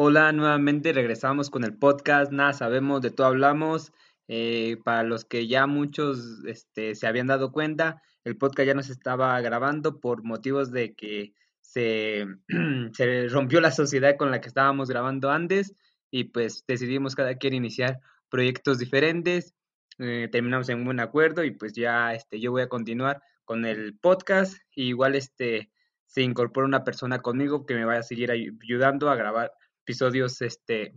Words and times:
Hola, 0.00 0.30
nuevamente 0.30 0.92
regresamos 0.92 1.50
con 1.50 1.64
el 1.64 1.76
podcast 1.76 2.30
Nada 2.30 2.52
Sabemos, 2.52 3.02
de 3.02 3.10
todo 3.10 3.26
hablamos. 3.26 3.92
Eh, 4.28 4.76
para 4.84 5.02
los 5.02 5.24
que 5.24 5.48
ya 5.48 5.66
muchos 5.66 6.44
este, 6.46 6.94
se 6.94 7.08
habían 7.08 7.26
dado 7.26 7.50
cuenta, 7.50 8.00
el 8.22 8.36
podcast 8.36 8.68
ya 8.68 8.74
nos 8.74 8.90
estaba 8.90 9.40
grabando 9.40 9.98
por 9.98 10.22
motivos 10.22 10.70
de 10.70 10.94
que 10.94 11.34
se, 11.60 12.26
se 12.92 13.26
rompió 13.26 13.60
la 13.60 13.72
sociedad 13.72 14.16
con 14.16 14.30
la 14.30 14.40
que 14.40 14.46
estábamos 14.46 14.88
grabando 14.88 15.32
antes 15.32 15.74
y 16.12 16.24
pues 16.24 16.62
decidimos 16.68 17.16
cada 17.16 17.34
quien 17.34 17.54
iniciar 17.54 17.98
proyectos 18.28 18.78
diferentes. 18.78 19.52
Eh, 19.98 20.28
terminamos 20.30 20.68
en 20.68 20.78
un 20.78 20.84
buen 20.84 21.00
acuerdo 21.00 21.42
y 21.42 21.50
pues 21.50 21.72
ya 21.72 22.14
este, 22.14 22.38
yo 22.38 22.52
voy 22.52 22.62
a 22.62 22.68
continuar 22.68 23.20
con 23.44 23.66
el 23.66 23.98
podcast. 23.98 24.58
igual 24.76 25.16
este, 25.16 25.72
se 26.06 26.22
incorpora 26.22 26.68
una 26.68 26.84
persona 26.84 27.20
conmigo 27.20 27.66
que 27.66 27.74
me 27.74 27.84
vaya 27.84 27.98
a 27.98 28.04
seguir 28.04 28.30
ayudando 28.30 29.10
a 29.10 29.16
grabar 29.16 29.50
episodios, 29.88 30.42
este, 30.42 30.92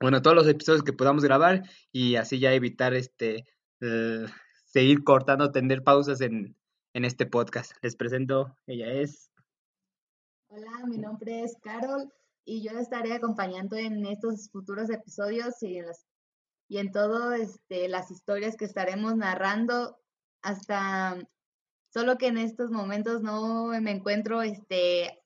bueno, 0.00 0.22
todos 0.22 0.36
los 0.36 0.46
episodios 0.46 0.84
que 0.84 0.92
podamos 0.92 1.24
grabar 1.24 1.64
y 1.90 2.14
así 2.14 2.38
ya 2.38 2.52
evitar 2.52 2.94
este, 2.94 3.44
eh, 3.80 4.26
seguir 4.64 5.02
cortando, 5.02 5.50
tener 5.50 5.82
pausas 5.82 6.20
en, 6.20 6.56
en 6.94 7.04
este 7.04 7.26
podcast. 7.26 7.72
Les 7.82 7.96
presento, 7.96 8.56
ella 8.68 8.92
es. 8.92 9.32
Hola, 10.46 10.86
mi 10.86 10.98
nombre 10.98 11.42
es 11.42 11.56
Carol 11.60 12.08
y 12.44 12.62
yo 12.62 12.78
estaré 12.78 13.12
acompañando 13.12 13.74
en 13.74 14.06
estos 14.06 14.50
futuros 14.52 14.88
episodios 14.88 15.60
y 15.62 15.78
en, 15.78 15.86
las, 15.86 16.06
y 16.68 16.78
en 16.78 16.92
todo 16.92 17.32
este, 17.32 17.88
las 17.88 18.12
historias 18.12 18.56
que 18.56 18.66
estaremos 18.66 19.16
narrando 19.16 19.98
hasta 20.42 21.18
solo 21.92 22.18
que 22.18 22.28
en 22.28 22.38
estos 22.38 22.70
momentos 22.70 23.20
no 23.20 23.66
me 23.80 23.90
encuentro 23.90 24.42
este 24.42 25.25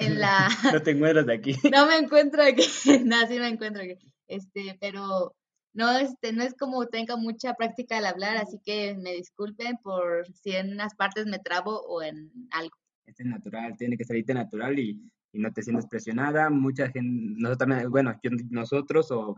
en 0.00 0.18
la... 0.20 0.48
no 0.72 0.82
te 0.82 0.90
encuentras 0.92 1.26
de 1.26 1.34
aquí. 1.34 1.54
no 1.72 1.86
me 1.86 1.96
encuentro 1.96 2.42
aquí, 2.42 2.62
no, 3.04 3.26
sí 3.28 3.38
me 3.38 3.48
encuentro 3.48 3.82
aquí, 3.82 3.96
este, 4.26 4.76
pero 4.80 5.34
no, 5.72 5.98
este, 5.98 6.32
no 6.32 6.42
es 6.42 6.54
como 6.54 6.86
tenga 6.86 7.16
mucha 7.16 7.54
práctica 7.54 7.98
al 7.98 8.06
hablar, 8.06 8.36
así 8.36 8.58
que 8.64 8.96
me 8.96 9.12
disculpen 9.12 9.76
por 9.82 10.26
si 10.34 10.56
en 10.56 10.72
unas 10.72 10.94
partes 10.94 11.26
me 11.26 11.38
trabo 11.38 11.80
o 11.82 12.02
en 12.02 12.30
algo. 12.50 12.76
Este 13.06 13.22
es 13.22 13.28
natural, 13.28 13.76
tiene 13.76 13.96
que 13.96 14.04
salirte 14.04 14.34
natural 14.34 14.78
y, 14.78 15.00
y 15.32 15.38
no 15.38 15.52
te 15.52 15.62
sientes 15.62 15.86
presionada. 15.86 16.50
Mucha 16.50 16.90
gente, 16.90 17.34
nosotros 17.40 17.90
bueno, 17.90 18.18
nosotros 18.50 19.10
o 19.10 19.36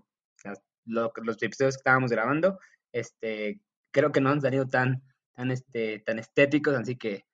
los 0.85 1.43
episodios 1.43 1.77
que 1.77 1.81
estábamos 1.81 2.11
grabando, 2.11 2.59
este, 2.93 3.61
creo 3.93 4.13
que 4.13 4.21
no 4.21 4.31
han 4.31 4.41
salido 4.41 4.69
tan, 4.69 5.03
tan, 5.35 5.51
este, 5.51 6.01
tan 6.01 6.19
estéticos, 6.19 6.75
así 6.75 6.97
que 6.97 7.25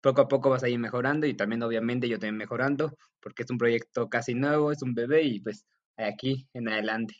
poco 0.00 0.22
a 0.22 0.28
poco 0.28 0.50
vas 0.50 0.62
a 0.62 0.68
ir 0.68 0.78
mejorando 0.78 1.26
y 1.26 1.34
también 1.34 1.62
obviamente 1.62 2.08
yo 2.08 2.18
también 2.18 2.36
mejorando 2.36 2.96
porque 3.20 3.42
es 3.42 3.50
un 3.50 3.58
proyecto 3.58 4.08
casi 4.08 4.34
nuevo, 4.34 4.72
es 4.72 4.82
un 4.82 4.94
bebé 4.94 5.22
y 5.22 5.40
pues 5.40 5.66
aquí 5.96 6.48
en 6.54 6.68
adelante. 6.68 7.16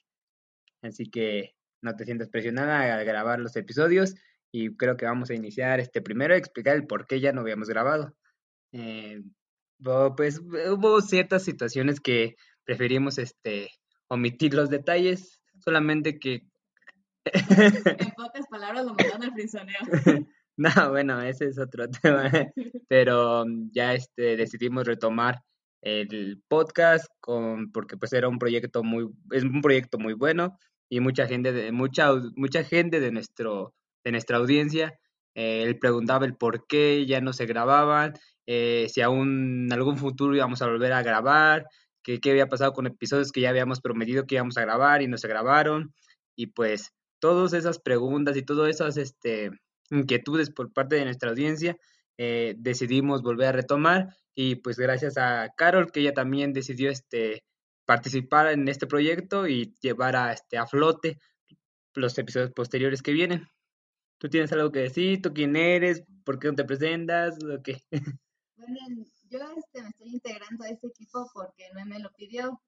Así 0.83 1.11
que 1.11 1.55
no 1.83 1.97
te 1.97 2.05
sientas 2.05 2.29
presionada 2.29 2.99
a 2.99 3.03
grabar 3.05 3.41
los 3.41 3.57
episodios 3.57 4.15
y 4.53 4.77
creo 4.77 4.97
que 4.97 5.07
vamos 5.07 5.31
a 5.31 5.35
iniciar 5.35 5.81
este 5.81 6.01
primero 6.01 6.35
a 6.35 6.39
explicar 6.39 6.77
el 6.77 6.87
por 6.87 7.07
qué 7.07 7.21
ya 7.21 7.33
no 7.33 7.41
habíamos 7.41 7.69
grabado. 7.69 8.15
Eh, 8.73 9.23
pues 10.17 10.41
hubo 10.41 11.01
ciertas 11.01 11.45
situaciones 11.45 12.01
que 12.01 12.37
preferimos 12.65 13.19
este 13.19 13.71
omitir 14.09 14.55
los 14.55 14.71
detalles, 14.71 15.41
solamente 15.59 16.19
que 16.19 16.43
en 17.25 18.11
pocas 18.17 18.47
palabras 18.51 18.85
lo 18.87 18.95
mandaron 18.95 19.25
al 19.25 19.33
frisoneo. 19.33 19.79
No, 20.59 20.71
bueno, 20.91 21.23
ese 21.23 21.47
es 21.47 21.59
otro 21.59 21.89
tema, 22.03 22.31
pero 22.89 23.45
mm, 23.47 23.71
ya 23.73 23.95
este, 23.95 24.37
decidimos 24.37 24.87
retomar 24.87 25.41
el 25.81 26.43
podcast 26.49 27.07
con, 27.21 27.71
porque 27.71 27.97
pues 27.97 28.13
era 28.13 28.29
un 28.29 28.39
proyecto 28.41 28.83
muy, 28.83 29.09
es 29.31 29.45
un 29.45 29.63
proyecto 29.63 29.99
muy 29.99 30.15
bueno 30.15 30.59
y 30.91 30.99
mucha 30.99 31.29
gente 31.29 31.53
de, 31.53 31.71
mucha, 31.71 32.11
mucha 32.35 32.65
gente 32.65 32.99
de 32.99 33.13
nuestro, 33.13 33.75
de 34.05 34.11
nuestra 34.11 34.39
audiencia, 34.39 34.99
eh, 35.37 35.77
preguntaba 35.81 36.27
el 36.27 36.37
por 36.37 36.67
qué 36.67 37.07
ya 37.07 37.21
no 37.21 37.33
se 37.33 37.47
grababan, 37.47 38.15
eh, 38.47 38.89
si 38.89 39.01
aún 39.01 39.67
en 39.67 39.73
algún 39.73 39.97
futuro 39.97 40.35
íbamos 40.35 40.61
a 40.63 40.67
volver 40.67 40.93
a 40.93 41.03
grabar, 41.03 41.67
que 42.03 42.19
qué 42.21 42.33
había 42.33 42.49
pasado 42.49 42.73
con 42.73 42.87
episodios 42.89 43.31
que 43.31 43.43
ya 43.43 43.51
habíamos 43.51 43.81
prometido 43.81 44.27
que 44.27 44.37
íbamos 44.37 44.57
a 44.57 44.63
grabar 44.63 45.03
y 45.03 45.09
no 45.09 45.19
se 45.19 45.29
grabaron, 45.29 45.95
y 46.37 46.49
pues 46.49 46.91
todas 47.21 47.53
esas 47.53 47.79
preguntas 47.79 48.37
y 48.37 48.43
todas 48.43 48.71
esas, 48.71 48.97
este, 48.97 49.51
inquietudes 49.91 50.51
por 50.51 50.73
parte 50.73 50.97
de 50.97 51.05
nuestra 51.05 51.31
audiencia, 51.31 51.77
eh, 52.17 52.55
decidimos 52.59 53.23
volver 53.23 53.49
a 53.49 53.53
retomar 53.53 54.09
y 54.35 54.57
pues 54.57 54.77
gracias 54.77 55.17
a 55.17 55.49
Carol 55.57 55.93
que 55.93 56.01
ella 56.01 56.13
también 56.13 56.53
decidió 56.53 56.91
este, 56.91 57.45
participar 57.85 58.49
en 58.49 58.69
este 58.69 58.87
proyecto 58.87 59.47
y 59.47 59.75
llevar 59.81 60.17
a, 60.17 60.33
este, 60.33 60.59
a 60.59 60.67
flote 60.67 61.19
los 61.95 62.19
episodios 62.19 62.51
posteriores 62.53 63.03
que 63.03 63.13
vienen. 63.13 63.49
¿Tú 64.19 64.29
tienes 64.29 64.53
algo 64.53 64.73
que 64.73 64.81
decir? 64.81 65.23
¿Tú 65.23 65.33
quién 65.33 65.55
eres? 65.57 66.03
¿Por 66.25 66.39
qué 66.39 66.49
no 66.49 66.55
te 66.55 66.65
presentas? 66.65 67.39
¿O 67.43 67.63
qué? 67.63 67.83
Bueno, 68.57 69.07
yo 69.31 69.39
este, 69.57 69.83
me 69.83 69.89
estoy 69.89 70.09
integrando 70.09 70.65
a 70.65 70.69
este 70.69 70.89
equipo 70.89 71.31
porque 71.33 71.69
no 71.75 71.87
me 71.87 72.01
lo 72.01 72.11
pidió. 72.13 72.61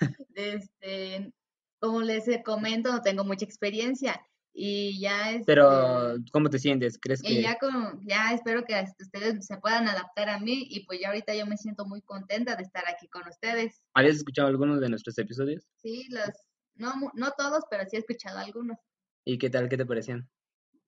Este, 0.34 1.32
como 1.78 2.02
les 2.02 2.24
comento, 2.44 2.90
no 2.90 3.02
tengo 3.02 3.24
mucha 3.24 3.44
experiencia 3.44 4.20
y 4.54 5.00
ya 5.00 5.32
es 5.32 5.44
pero 5.46 6.16
cómo 6.30 6.50
te 6.50 6.58
sientes 6.58 6.98
crees 7.00 7.22
que 7.22 7.32
y 7.32 7.42
ya 7.42 7.56
como 7.58 7.98
ya 8.02 8.34
espero 8.34 8.64
que 8.64 8.74
ustedes 9.00 9.46
se 9.46 9.56
puedan 9.56 9.88
adaptar 9.88 10.28
a 10.28 10.38
mí 10.38 10.66
y 10.68 10.84
pues 10.84 11.00
ya 11.00 11.08
ahorita 11.08 11.34
yo 11.34 11.46
me 11.46 11.56
siento 11.56 11.86
muy 11.86 12.02
contenta 12.02 12.54
de 12.54 12.62
estar 12.62 12.84
aquí 12.86 13.08
con 13.08 13.26
ustedes. 13.26 13.82
Habías 13.94 14.16
escuchado 14.16 14.48
algunos 14.48 14.80
de 14.80 14.90
nuestros 14.90 15.16
episodios 15.18 15.64
sí 15.76 16.06
los 16.10 16.30
no 16.74 16.92
no 17.14 17.32
todos 17.36 17.64
pero 17.70 17.84
sí 17.88 17.96
he 17.96 18.00
escuchado 18.00 18.38
algunos. 18.38 18.78
Y 19.24 19.38
qué 19.38 19.48
tal 19.48 19.68
qué 19.68 19.76
te 19.76 19.86
parecían 19.86 20.28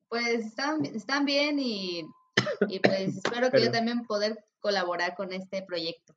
pues 0.09 0.47
están 0.47 0.85
están 0.85 1.25
bien 1.25 1.59
y, 1.59 2.03
y 2.69 2.81
pues 2.81 3.17
espero 3.17 3.51
que 3.51 3.65
yo 3.65 3.71
también 3.71 4.05
poder 4.05 4.45
colaborar 4.61 5.15
con 5.15 5.33
este 5.33 5.63
proyecto. 5.63 6.15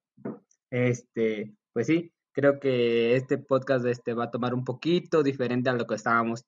Este 0.70 1.56
pues 1.72 1.88
sí 1.88 2.12
creo 2.34 2.60
que 2.60 3.16
este 3.16 3.38
podcast 3.38 3.86
este 3.86 4.14
va 4.14 4.26
a 4.26 4.32
tomar 4.32 4.54
un 4.54 4.66
poquito 4.66 5.24
diferente 5.24 5.70
a 5.70 5.74
lo 5.74 5.88
que 5.88 5.96
estábamos 5.96 6.44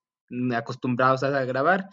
acostumbrados 0.55 1.23
a 1.23 1.45
grabar. 1.45 1.89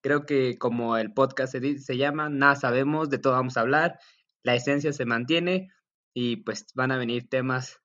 Creo 0.00 0.26
que 0.26 0.58
como 0.58 0.96
el 0.96 1.12
podcast 1.12 1.52
se, 1.52 1.78
se 1.78 1.96
llama, 1.96 2.28
nada 2.28 2.56
sabemos, 2.56 3.10
de 3.10 3.18
todo 3.18 3.32
vamos 3.32 3.56
a 3.56 3.60
hablar, 3.60 3.98
la 4.44 4.54
esencia 4.54 4.92
se 4.92 5.04
mantiene 5.04 5.68
y 6.14 6.36
pues 6.36 6.66
van 6.74 6.92
a 6.92 6.98
venir 6.98 7.28
temas 7.28 7.80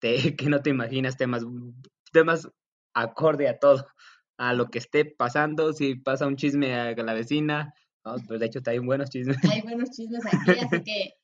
de, 0.00 0.14
que 0.36 0.48
no 0.48 0.62
te 0.62 0.70
imaginas, 0.70 1.16
temas, 1.16 1.44
temas 2.12 2.48
acorde 2.94 3.48
a 3.48 3.58
todo, 3.58 3.86
a 4.36 4.52
lo 4.52 4.70
que 4.70 4.78
esté 4.78 5.04
pasando, 5.04 5.72
si 5.72 5.94
pasa 5.94 6.26
un 6.26 6.36
chisme 6.36 6.74
a 6.74 6.94
la 6.94 7.14
vecina, 7.14 7.72
pues 8.02 8.40
de 8.40 8.46
hecho 8.46 8.60
hay 8.66 8.78
buenos 8.78 9.10
chismes. 9.10 9.38
Hay 9.50 9.62
buenos 9.62 9.90
chismes 9.90 10.24
aquí, 10.26 10.58
así 10.60 10.82
que 10.84 11.14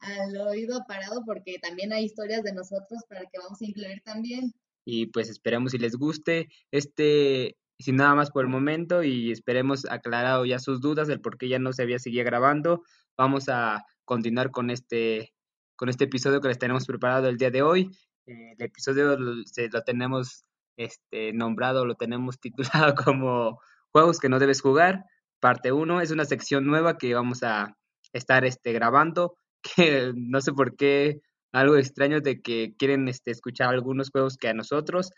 al 0.00 0.36
oído 0.36 0.84
parado 0.86 1.22
porque 1.24 1.58
también 1.60 1.92
hay 1.92 2.04
historias 2.04 2.42
de 2.42 2.52
nosotros 2.52 3.02
para 3.08 3.22
que 3.22 3.38
vamos 3.38 3.60
a 3.60 3.64
incluir 3.64 4.02
también 4.04 4.52
y 4.84 5.06
pues 5.06 5.28
esperemos 5.28 5.72
si 5.72 5.78
les 5.78 5.96
guste 5.96 6.48
este 6.70 7.56
sin 7.78 7.96
nada 7.96 8.14
más 8.14 8.30
por 8.30 8.44
el 8.44 8.50
momento 8.50 9.02
y 9.02 9.32
esperemos 9.32 9.86
aclarado 9.90 10.44
ya 10.44 10.58
sus 10.58 10.80
dudas 10.80 11.08
del 11.08 11.20
por 11.20 11.38
qué 11.38 11.48
ya 11.48 11.58
no 11.58 11.72
se 11.72 11.82
había 11.82 11.98
seguido 11.98 12.24
grabando 12.24 12.82
vamos 13.16 13.48
a 13.48 13.84
continuar 14.04 14.50
con 14.50 14.70
este 14.70 15.32
con 15.76 15.88
este 15.88 16.04
episodio 16.04 16.40
que 16.40 16.48
les 16.48 16.58
tenemos 16.58 16.86
preparado 16.86 17.28
el 17.28 17.38
día 17.38 17.50
de 17.50 17.62
hoy. 17.62 17.90
El 18.26 18.60
episodio 18.62 19.18
se 19.46 19.68
lo 19.68 19.82
tenemos 19.82 20.44
este 20.76 21.32
nombrado 21.32 21.84
lo 21.86 21.96
tenemos 21.96 22.38
titulado 22.40 22.94
como 22.94 23.60
juegos 23.90 24.18
que 24.18 24.28
no 24.28 24.38
debes 24.38 24.60
jugar 24.60 25.04
parte 25.40 25.72
1 25.72 26.00
es 26.00 26.10
una 26.12 26.24
sección 26.24 26.66
nueva 26.66 26.98
que 26.98 27.14
vamos 27.14 27.42
a 27.42 27.76
estar 28.12 28.44
este 28.44 28.72
grabando 28.72 29.36
que 29.76 30.12
no 30.14 30.40
sé 30.40 30.52
por 30.52 30.76
qué 30.76 31.20
algo 31.52 31.76
extraño 31.76 32.20
de 32.20 32.40
que 32.40 32.74
quieren 32.78 33.08
este, 33.08 33.30
escuchar 33.30 33.68
algunos 33.68 34.10
juegos 34.10 34.36
que 34.36 34.48
a 34.48 34.54
nosotros 34.54 35.10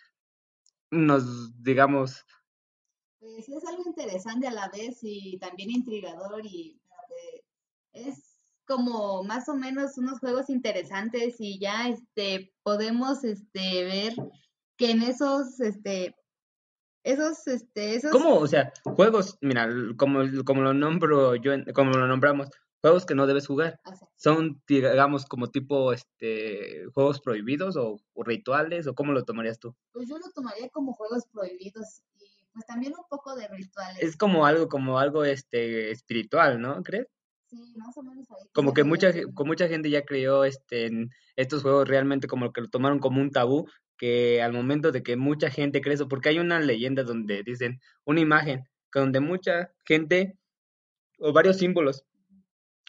nos, 0.90 1.52
digamos... 1.62 2.24
Pues 3.24 3.48
es 3.48 3.64
algo 3.64 3.82
interesante 3.86 4.46
a 4.46 4.52
la 4.52 4.68
vez 4.68 4.98
y 5.00 5.38
también 5.38 5.70
intrigador 5.70 6.44
y 6.44 6.78
es 7.94 8.38
como 8.66 9.24
más 9.24 9.48
o 9.48 9.56
menos 9.56 9.96
unos 9.96 10.18
juegos 10.18 10.50
interesantes 10.50 11.36
y 11.38 11.58
ya 11.58 11.88
este 11.88 12.52
podemos 12.62 13.24
este 13.24 13.84
ver 13.84 14.14
que 14.76 14.90
en 14.90 15.02
esos 15.02 15.58
este 15.60 16.14
esos 17.02 17.46
este 17.46 17.94
esos 17.94 18.10
¿Cómo? 18.10 18.36
O 18.36 18.46
sea, 18.46 18.70
juegos, 18.84 19.38
mira, 19.40 19.70
como, 19.96 20.20
como 20.44 20.60
lo 20.60 20.74
nombro 20.74 21.34
yo, 21.36 21.52
como 21.72 21.92
lo 21.92 22.06
nombramos, 22.06 22.50
juegos 22.84 23.06
que 23.06 23.14
no 23.14 23.26
debes 23.26 23.46
jugar. 23.46 23.80
o 23.86 23.96
sea, 23.96 24.08
Son, 24.16 24.62
digamos, 24.68 25.24
como 25.24 25.46
tipo, 25.46 25.94
este, 25.94 26.84
juegos 26.92 27.18
prohibidos 27.22 27.78
o, 27.78 27.98
o 28.12 28.22
rituales, 28.22 28.86
o 28.86 28.94
cómo 28.94 29.12
lo 29.12 29.24
tomarías 29.24 29.58
tú? 29.58 29.74
pues 29.92 30.06
yo 30.06 30.18
lo 30.18 30.30
tomaría 30.34 30.68
como 30.68 30.92
juegos 30.92 31.24
prohibidos 31.32 32.02
pues 32.54 32.64
también 32.66 32.92
un 32.96 33.04
poco 33.10 33.34
de 33.36 33.48
rituales. 33.48 34.02
Es 34.02 34.16
como 34.16 34.46
algo, 34.46 34.68
como 34.68 34.98
algo, 34.98 35.24
este, 35.24 35.90
espiritual, 35.90 36.60
¿no? 36.60 36.82
¿Crees? 36.82 37.08
Sí, 37.50 37.74
más 37.76 37.96
o 37.98 38.02
menos 38.02 38.30
ahí. 38.30 38.48
Como 38.52 38.72
que 38.72 38.84
mucha, 38.84 39.12
con 39.34 39.46
mucha 39.46 39.68
gente 39.68 39.90
ya 39.90 40.04
creyó, 40.04 40.44
este, 40.44 40.86
en 40.86 41.10
estos 41.36 41.62
juegos 41.62 41.88
realmente 41.88 42.26
como 42.28 42.52
que 42.52 42.62
lo 42.62 42.68
tomaron 42.68 43.00
como 43.00 43.20
un 43.20 43.30
tabú, 43.30 43.68
que 43.98 44.40
al 44.42 44.52
momento 44.52 44.92
de 44.92 45.02
que 45.02 45.16
mucha 45.16 45.50
gente 45.50 45.80
cree 45.80 45.94
eso, 45.94 46.08
porque 46.08 46.30
hay 46.30 46.38
una 46.38 46.58
leyenda 46.60 47.02
donde 47.02 47.42
dicen, 47.42 47.80
una 48.04 48.20
imagen, 48.20 48.64
donde 48.92 49.20
mucha 49.20 49.72
gente, 49.84 50.38
o 51.18 51.32
varios 51.32 51.58
símbolos, 51.58 52.04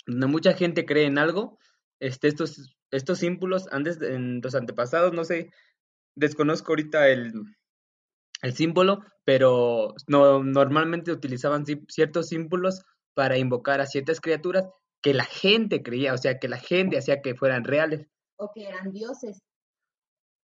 donde 0.06 0.27
mucha 0.27 0.53
gente 0.53 0.85
cree 0.85 1.06
en 1.06 1.17
algo, 1.17 1.57
este, 2.00 2.27
estos, 2.27 2.75
estos 2.91 3.19
símbolos 3.19 3.67
antes, 3.71 4.00
de- 4.00 4.15
en 4.15 4.41
los 4.41 4.56
antepasados, 4.56 5.13
no 5.13 5.23
sé, 5.25 5.51
desconozco 6.15 6.71
ahorita 6.71 7.09
el, 7.09 7.33
el 8.41 8.53
símbolo, 8.55 9.01
pero 9.23 9.93
no, 10.07 10.43
normalmente 10.43 11.11
utilizaban 11.11 11.65
ciertos 11.87 12.27
símbolos 12.27 12.83
para 13.13 13.37
invocar 13.37 13.81
a 13.81 13.85
ciertas 13.87 14.19
criaturas 14.21 14.65
que 15.01 15.13
la 15.13 15.23
gente 15.25 15.81
creía, 15.83 16.13
o 16.13 16.17
sea, 16.17 16.39
que 16.39 16.47
la 16.47 16.57
gente 16.57 16.97
hacía 16.97 17.21
que 17.21 17.35
fueran 17.35 17.63
reales. 17.63 18.07
o 18.37 18.51
que 18.53 18.67
eran 18.67 18.91
dioses. 18.91 19.41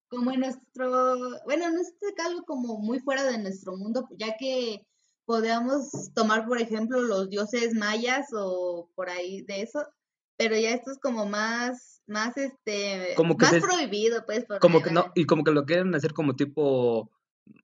Como 0.09 0.31
en 0.31 0.41
nuestro, 0.41 1.39
bueno, 1.45 1.67
en 1.67 1.79
este 1.79 2.13
caso 2.15 2.43
como 2.45 2.77
muy 2.79 2.99
fuera 2.99 3.23
de 3.23 3.37
nuestro 3.37 3.75
mundo, 3.77 4.07
ya 4.17 4.35
que 4.37 4.85
podíamos 5.25 6.13
tomar, 6.13 6.45
por 6.45 6.59
ejemplo, 6.59 7.01
los 7.01 7.29
dioses 7.29 7.73
mayas 7.73 8.27
o 8.33 8.89
por 8.95 9.09
ahí 9.09 9.41
de 9.43 9.61
eso, 9.61 9.85
pero 10.37 10.57
ya 10.57 10.71
esto 10.71 10.91
es 10.91 10.99
como 10.99 11.25
más, 11.25 12.01
más 12.07 12.35
este, 12.37 13.13
Como 13.15 13.37
que 13.37 13.45
más 13.45 13.55
se- 13.55 13.61
prohibido, 13.61 14.25
pues, 14.25 14.45
por 14.45 14.59
Como 14.59 14.81
que 14.81 14.91
no, 14.91 15.11
y 15.15 15.25
como 15.25 15.43
que 15.43 15.51
lo 15.51 15.65
quieren 15.65 15.93
hacer 15.95 16.13
como 16.13 16.35
tipo 16.35 17.09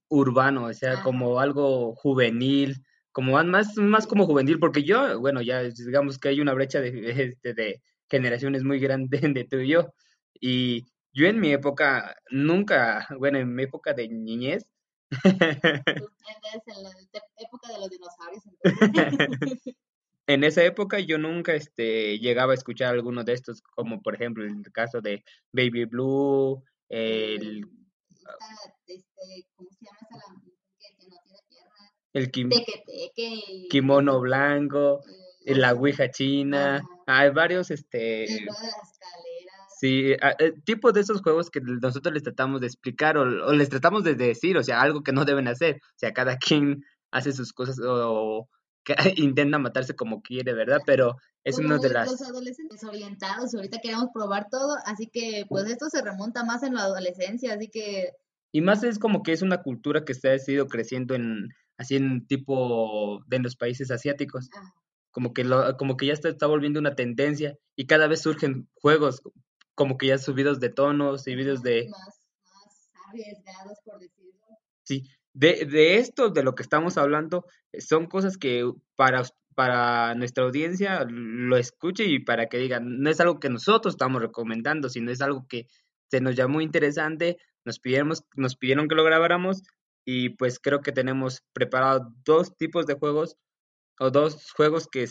urbano, 0.09 0.65
o 0.65 0.73
sea, 0.73 1.01
como 1.01 1.39
algo 1.39 1.95
juvenil, 1.95 2.75
como 3.11 3.33
más- 3.43 3.75
más, 3.77 4.07
como 4.07 4.25
juvenil, 4.25 4.59
porque 4.59 4.83
yo, 4.83 5.19
bueno, 5.19 5.41
ya 5.41 5.63
digamos 5.63 6.19
que 6.19 6.29
hay 6.29 6.39
una 6.41 6.53
brecha 6.53 6.79
de, 6.81 6.89
este, 7.35 7.53
de 7.53 7.81
generaciones 8.09 8.63
muy 8.63 8.79
grande 8.79 9.19
de 9.33 9.43
tú 9.45 9.57
y 9.57 9.69
yo, 9.69 9.93
y 10.39 10.85
yo 11.13 11.27
en 11.27 11.39
mi 11.39 11.51
época 11.51 12.15
nunca, 12.29 13.07
bueno, 13.17 13.39
en 13.39 13.53
mi 13.55 13.63
época 13.63 13.93
de 13.93 14.07
niñez, 14.07 14.65
en 15.23 16.83
la 16.83 16.91
época 17.39 17.71
de 17.71 17.79
los 17.79 17.89
dinosaurios, 17.89 18.43
entonces. 18.45 19.75
en 20.27 20.43
esa 20.43 20.63
época 20.63 20.99
yo 20.99 21.17
nunca 21.17 21.53
este, 21.55 22.19
llegaba 22.19 22.51
a 22.51 22.55
escuchar 22.55 22.93
alguno 22.93 23.23
de 23.23 23.33
estos, 23.33 23.61
como 23.61 24.01
por 24.01 24.15
ejemplo 24.15 24.43
el 24.45 24.61
caso 24.71 25.01
de 25.01 25.23
Baby 25.53 25.85
Blue, 25.85 26.63
el, 26.89 27.65
este, 29.17 29.47
¿cómo 29.55 29.69
se 29.71 29.85
llama 29.85 29.97
esa 30.01 30.17
la 30.17 30.41
que, 30.41 30.95
que 30.97 31.07
no 31.07 31.15
tiene 31.23 31.39
piernas? 31.49 31.91
el 32.13 32.31
kim- 32.31 32.49
Teque 32.49 32.83
Teque 32.85 33.39
y 33.49 33.67
kimono 33.69 34.19
blanco, 34.19 35.01
eh, 35.45 35.55
la 35.55 35.73
ouija 35.73 36.09
china, 36.11 36.77
Ajá. 36.77 36.87
hay 37.07 37.29
varios, 37.31 37.71
este, 37.71 38.23
el 38.23 38.45
juego 38.45 38.59
de 38.61 38.67
las 38.67 38.91
escaleras. 38.91 39.77
sí, 39.79 40.11
eh, 40.11 40.53
tipo 40.65 40.91
de 40.91 41.01
esos 41.01 41.21
juegos 41.21 41.49
que 41.49 41.61
nosotros 41.61 42.13
les 42.13 42.23
tratamos 42.23 42.61
de 42.61 42.67
explicar 42.67 43.17
o, 43.17 43.21
o 43.47 43.53
les 43.53 43.69
tratamos 43.69 44.03
de 44.03 44.15
decir, 44.15 44.57
o 44.57 44.63
sea, 44.63 44.81
algo 44.81 45.03
que 45.03 45.11
no 45.13 45.25
deben 45.25 45.47
hacer, 45.47 45.75
o 45.75 45.97
sea, 45.97 46.13
cada 46.13 46.37
quien 46.63 46.83
hace 47.11 47.31
sus 47.33 47.53
cosas 47.53 47.77
o, 47.83 48.47
que 48.83 48.95
intenta 49.17 49.59
matarse 49.59 49.95
como 49.95 50.21
quiere, 50.21 50.53
¿verdad? 50.53 50.79
Pero 50.85 51.15
es 51.43 51.57
una 51.59 51.77
de 51.77 51.89
las... 51.89 52.09
los 52.09 52.21
adolescentes 52.21 52.81
desorientados 52.81 53.53
y 53.53 53.57
ahorita 53.57 53.79
queremos 53.79 54.07
probar 54.13 54.47
todo, 54.49 54.75
así 54.85 55.07
que 55.07 55.45
pues 55.47 55.65
esto 55.69 55.87
se 55.89 56.01
remonta 56.01 56.43
más 56.43 56.63
en 56.63 56.73
la 56.73 56.81
adolescencia, 56.83 57.53
así 57.53 57.69
que 57.69 58.11
Y 58.51 58.61
más 58.61 58.83
es 58.83 58.99
como 58.99 59.23
que 59.23 59.33
es 59.33 59.41
una 59.41 59.61
cultura 59.61 60.05
que 60.05 60.13
se 60.13 60.29
ha 60.29 60.37
ido 60.47 60.67
creciendo 60.67 61.15
en, 61.15 61.49
así 61.77 61.95
en 61.95 62.25
tipo 62.27 63.21
de 63.27 63.39
los 63.39 63.55
países 63.55 63.91
asiáticos. 63.91 64.49
ah, 64.55 64.73
Como 65.11 65.33
que, 65.33 65.43
lo, 65.43 65.75
como 65.77 65.97
que 65.97 66.07
ya 66.07 66.13
está, 66.13 66.29
está 66.29 66.47
volviendo 66.47 66.79
una 66.79 66.95
tendencia 66.95 67.57
y 67.75 67.85
cada 67.87 68.07
vez 68.07 68.21
surgen 68.21 68.67
juegos 68.75 69.21
como 69.75 69.97
que 69.97 70.07
ya 70.07 70.17
subidos 70.17 70.59
de 70.59 70.69
tonos 70.69 71.27
y 71.27 71.35
videos 71.35 71.61
de... 71.61 71.87
más, 71.89 72.25
más 72.43 72.89
arriesgados 73.09 73.77
por 73.85 73.99
decirlo. 73.99 74.41
Sí, 74.83 75.03
de, 75.33 75.65
de 75.65 75.97
esto, 75.97 76.29
de 76.29 76.41
lo 76.41 76.55
que 76.55 76.63
estamos 76.63 76.97
hablando, 76.97 77.45
eh, 77.71 77.81
son 77.81 78.07
cosas 78.07 78.37
que 78.39 78.67
para, 78.95 79.21
para 79.53 80.15
nuestra 80.15 80.45
audiencia 80.45 81.05
lo 81.07 81.57
escuche 81.57 82.05
y 82.05 82.19
para 82.19 82.47
que 82.47 82.57
digan, 82.57 83.01
no 83.01 83.09
es 83.11 83.19
algo 83.19 83.39
que 83.39 83.49
nosotros 83.49 83.93
estamos 83.93 84.19
recomendando, 84.19 84.89
sino 84.89 85.11
es 85.11 85.21
algo 85.21 85.45
que 85.47 85.67
se 86.09 86.21
nos 86.21 86.35
llamó 86.35 86.61
interesante, 86.61 87.37
nos 87.67 87.79
pidieron, 87.79 88.13
nos 88.35 88.55
pidieron 88.55 88.87
que 88.87 88.95
lo 88.95 89.03
grabáramos 89.03 89.61
y 90.05 90.29
pues 90.29 90.57
creo 90.59 90.81
que 90.81 90.91
tenemos 90.93 91.43
preparado 91.53 92.11
dos 92.23 92.55
tipos 92.57 92.85
de 92.87 92.95
juegos 92.95 93.35
o 93.99 94.09
dos 94.09 94.51
juegos 94.53 94.87
que 94.87 95.05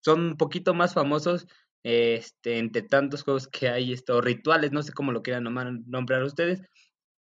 son 0.00 0.20
un 0.30 0.36
poquito 0.36 0.72
más 0.74 0.94
famosos 0.94 1.46
este, 1.84 2.58
entre 2.58 2.82
tantos 2.82 3.22
juegos 3.22 3.46
que 3.46 3.68
hay, 3.68 3.92
estos 3.92 4.24
rituales, 4.24 4.72
no 4.72 4.82
sé 4.82 4.92
cómo 4.92 5.12
lo 5.12 5.22
quieran 5.22 5.44
nomar- 5.44 5.84
nombrar 5.86 6.22
ustedes, 6.24 6.60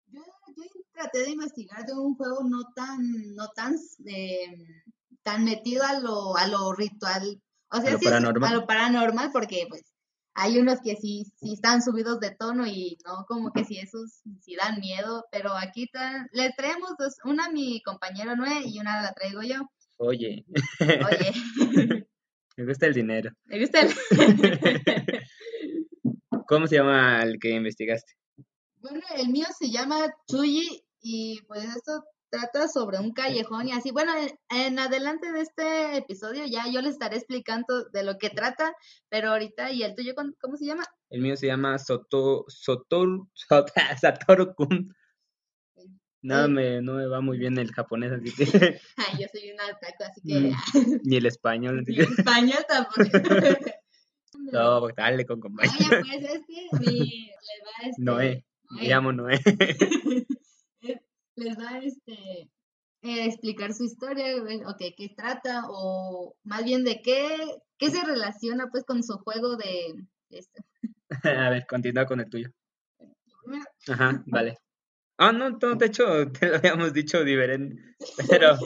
Yo, 0.07 0.21
yo 0.57 0.63
traté 0.93 1.19
de 1.25 1.31
investigar 1.31 1.85
de 1.85 1.93
un 1.95 2.15
juego 2.15 2.43
no 2.45 2.63
tan, 2.75 3.35
no 3.35 3.49
tan, 3.55 3.75
eh, 4.07 4.57
tan 5.23 5.45
metido 5.45 5.83
a 5.85 5.99
lo, 6.01 6.37
a 6.37 6.47
lo 6.47 6.73
ritual, 6.73 7.43
o 7.71 7.81
sea, 7.81 7.91
lo 7.93 7.99
sí 7.99 8.05
es- 8.07 8.11
paranormal. 8.13 8.51
a 8.53 8.57
lo 8.57 8.67
paranormal, 8.67 9.31
porque 9.33 9.67
pues 9.69 9.83
hay 10.39 10.59
unos 10.59 10.81
que 10.83 10.97
sí, 10.97 11.25
sí 11.37 11.55
están 11.55 11.81
subidos 11.83 12.21
de 12.21 12.31
tono 12.31 12.67
y 12.67 12.99
no, 13.07 13.25
como 13.27 13.51
que 13.53 13.65
sí 13.65 13.79
esos 13.79 14.21
sí 14.43 14.55
dan 14.55 14.79
miedo, 14.81 15.25
pero 15.33 15.57
aquí 15.57 15.91
les 16.33 16.55
traemos 16.57 16.91
dos, 16.99 17.15
una 17.25 17.47
a 17.47 17.51
mi 17.51 17.81
compañero 17.83 18.37
Noé 18.37 18.61
y 18.67 18.79
una 18.79 19.01
la 19.01 19.15
traigo 19.15 19.43
yo. 19.43 19.63
oye, 19.97 20.45
Oye, 20.79 21.33
me 22.59 22.67
gusta 22.67 22.87
el 22.87 22.93
dinero. 22.93 23.31
¿me 23.47 23.61
gusta 23.61 23.81
el? 23.81 23.95
¿Cómo 26.47 26.67
se 26.67 26.77
llama 26.77 27.23
el 27.23 27.39
que 27.41 27.51
investigaste? 27.51 28.13
Bueno, 28.77 29.01
el 29.17 29.31
mío 29.31 29.47
se 29.59 29.71
llama 29.71 30.07
Chuyi 30.29 30.85
y 31.01 31.41
pues 31.49 31.65
esto 31.65 32.05
trata 32.31 32.69
sobre 32.69 32.99
un 32.99 33.13
callejón 33.13 33.69
y 33.69 33.73
así. 33.73 33.91
Bueno, 33.91 34.13
en, 34.17 34.31
en 34.51 34.79
adelante 34.79 35.31
de 35.33 35.41
este 35.41 35.97
episodio 35.97 36.45
ya 36.47 36.65
yo 36.71 36.81
les 36.83 36.93
estaré 36.93 37.17
explicando 37.17 37.85
de 37.93 38.03
lo 38.05 38.19
que 38.19 38.31
trata, 38.31 38.75
pero 39.09 39.31
ahorita, 39.31 39.71
¿y 39.73 39.83
el 39.83 39.95
tuyo 39.95 40.15
cómo 40.41 40.57
se 40.57 40.67
llama? 40.67 40.85
El 41.11 41.21
mío 41.23 41.37
se 41.37 41.47
llama 41.47 41.79
Soto, 41.79 42.45
Sotoru, 42.49 43.29
Sot- 43.35 43.73
Satoru-kun. 44.01 44.95
Nada, 46.23 46.47
Eh. 46.47 46.49
me, 46.49 46.83
no 46.83 46.95
me 46.95 47.07
va 47.07 47.21
muy 47.21 47.39
bien 47.39 47.57
el 47.59 47.71
japonés, 47.73 48.11
así 48.13 48.33
que, 48.35 48.45
Ay, 48.97 49.21
yo 49.21 49.27
soy 49.33 49.53
una 49.53 49.65
otaku, 49.67 50.03
así 50.05 50.21
que 50.27 50.41
Mm. 50.41 51.01
ni 51.05 51.17
el 51.17 51.27
español, 51.27 51.79
así 51.81 51.93
ni 51.93 51.97
que, 51.99 52.03
español 52.03 52.65
tampoco. 52.69 53.05
no, 54.53 54.81
pues, 54.81 54.95
dale 54.97 55.25
con 55.25 55.41
compañía. 55.41 55.73
Oye, 55.79 56.01
pues 56.01 56.25
es 56.25 56.41
que 56.47 56.79
mi, 56.81 57.27
les 57.29 57.63
va 57.65 57.89
este, 57.89 58.03
Noé, 58.03 58.45
me 58.71 58.89
llamo 58.89 59.13
Noé. 59.13 59.39
Les 61.37 61.57
va 61.57 61.79
este 61.79 62.51
eh, 63.03 63.27
explicar 63.27 63.73
su 63.73 63.85
historia, 63.85 64.31
eh, 64.31 64.63
o 64.67 64.75
qué 64.79 65.15
trata, 65.17 65.65
o 65.69 66.35
más 66.45 66.65
bien 66.65 66.85
de 66.85 67.03
qué, 67.03 67.37
qué 67.79 67.91
se 67.91 68.05
relaciona 68.05 68.69
pues 68.71 68.85
con 68.85 69.03
su 69.03 69.19
juego 69.19 69.57
de 69.57 69.95
este. 70.31 70.65
A 71.47 71.51
ver, 71.51 71.67
continúa 71.67 72.07
con 72.07 72.21
el 72.21 72.29
tuyo. 72.29 72.51
Ajá, 73.89 74.23
vale. 74.27 74.59
Ah, 75.19 75.33
no, 75.33 75.51
no, 75.51 75.75
de 75.77 75.87
hecho, 75.87 76.05
te 76.33 76.49
lo 76.49 76.57
habíamos 76.57 76.93
dicho 76.93 77.23
diferente, 77.23 77.81
pero, 78.31 78.57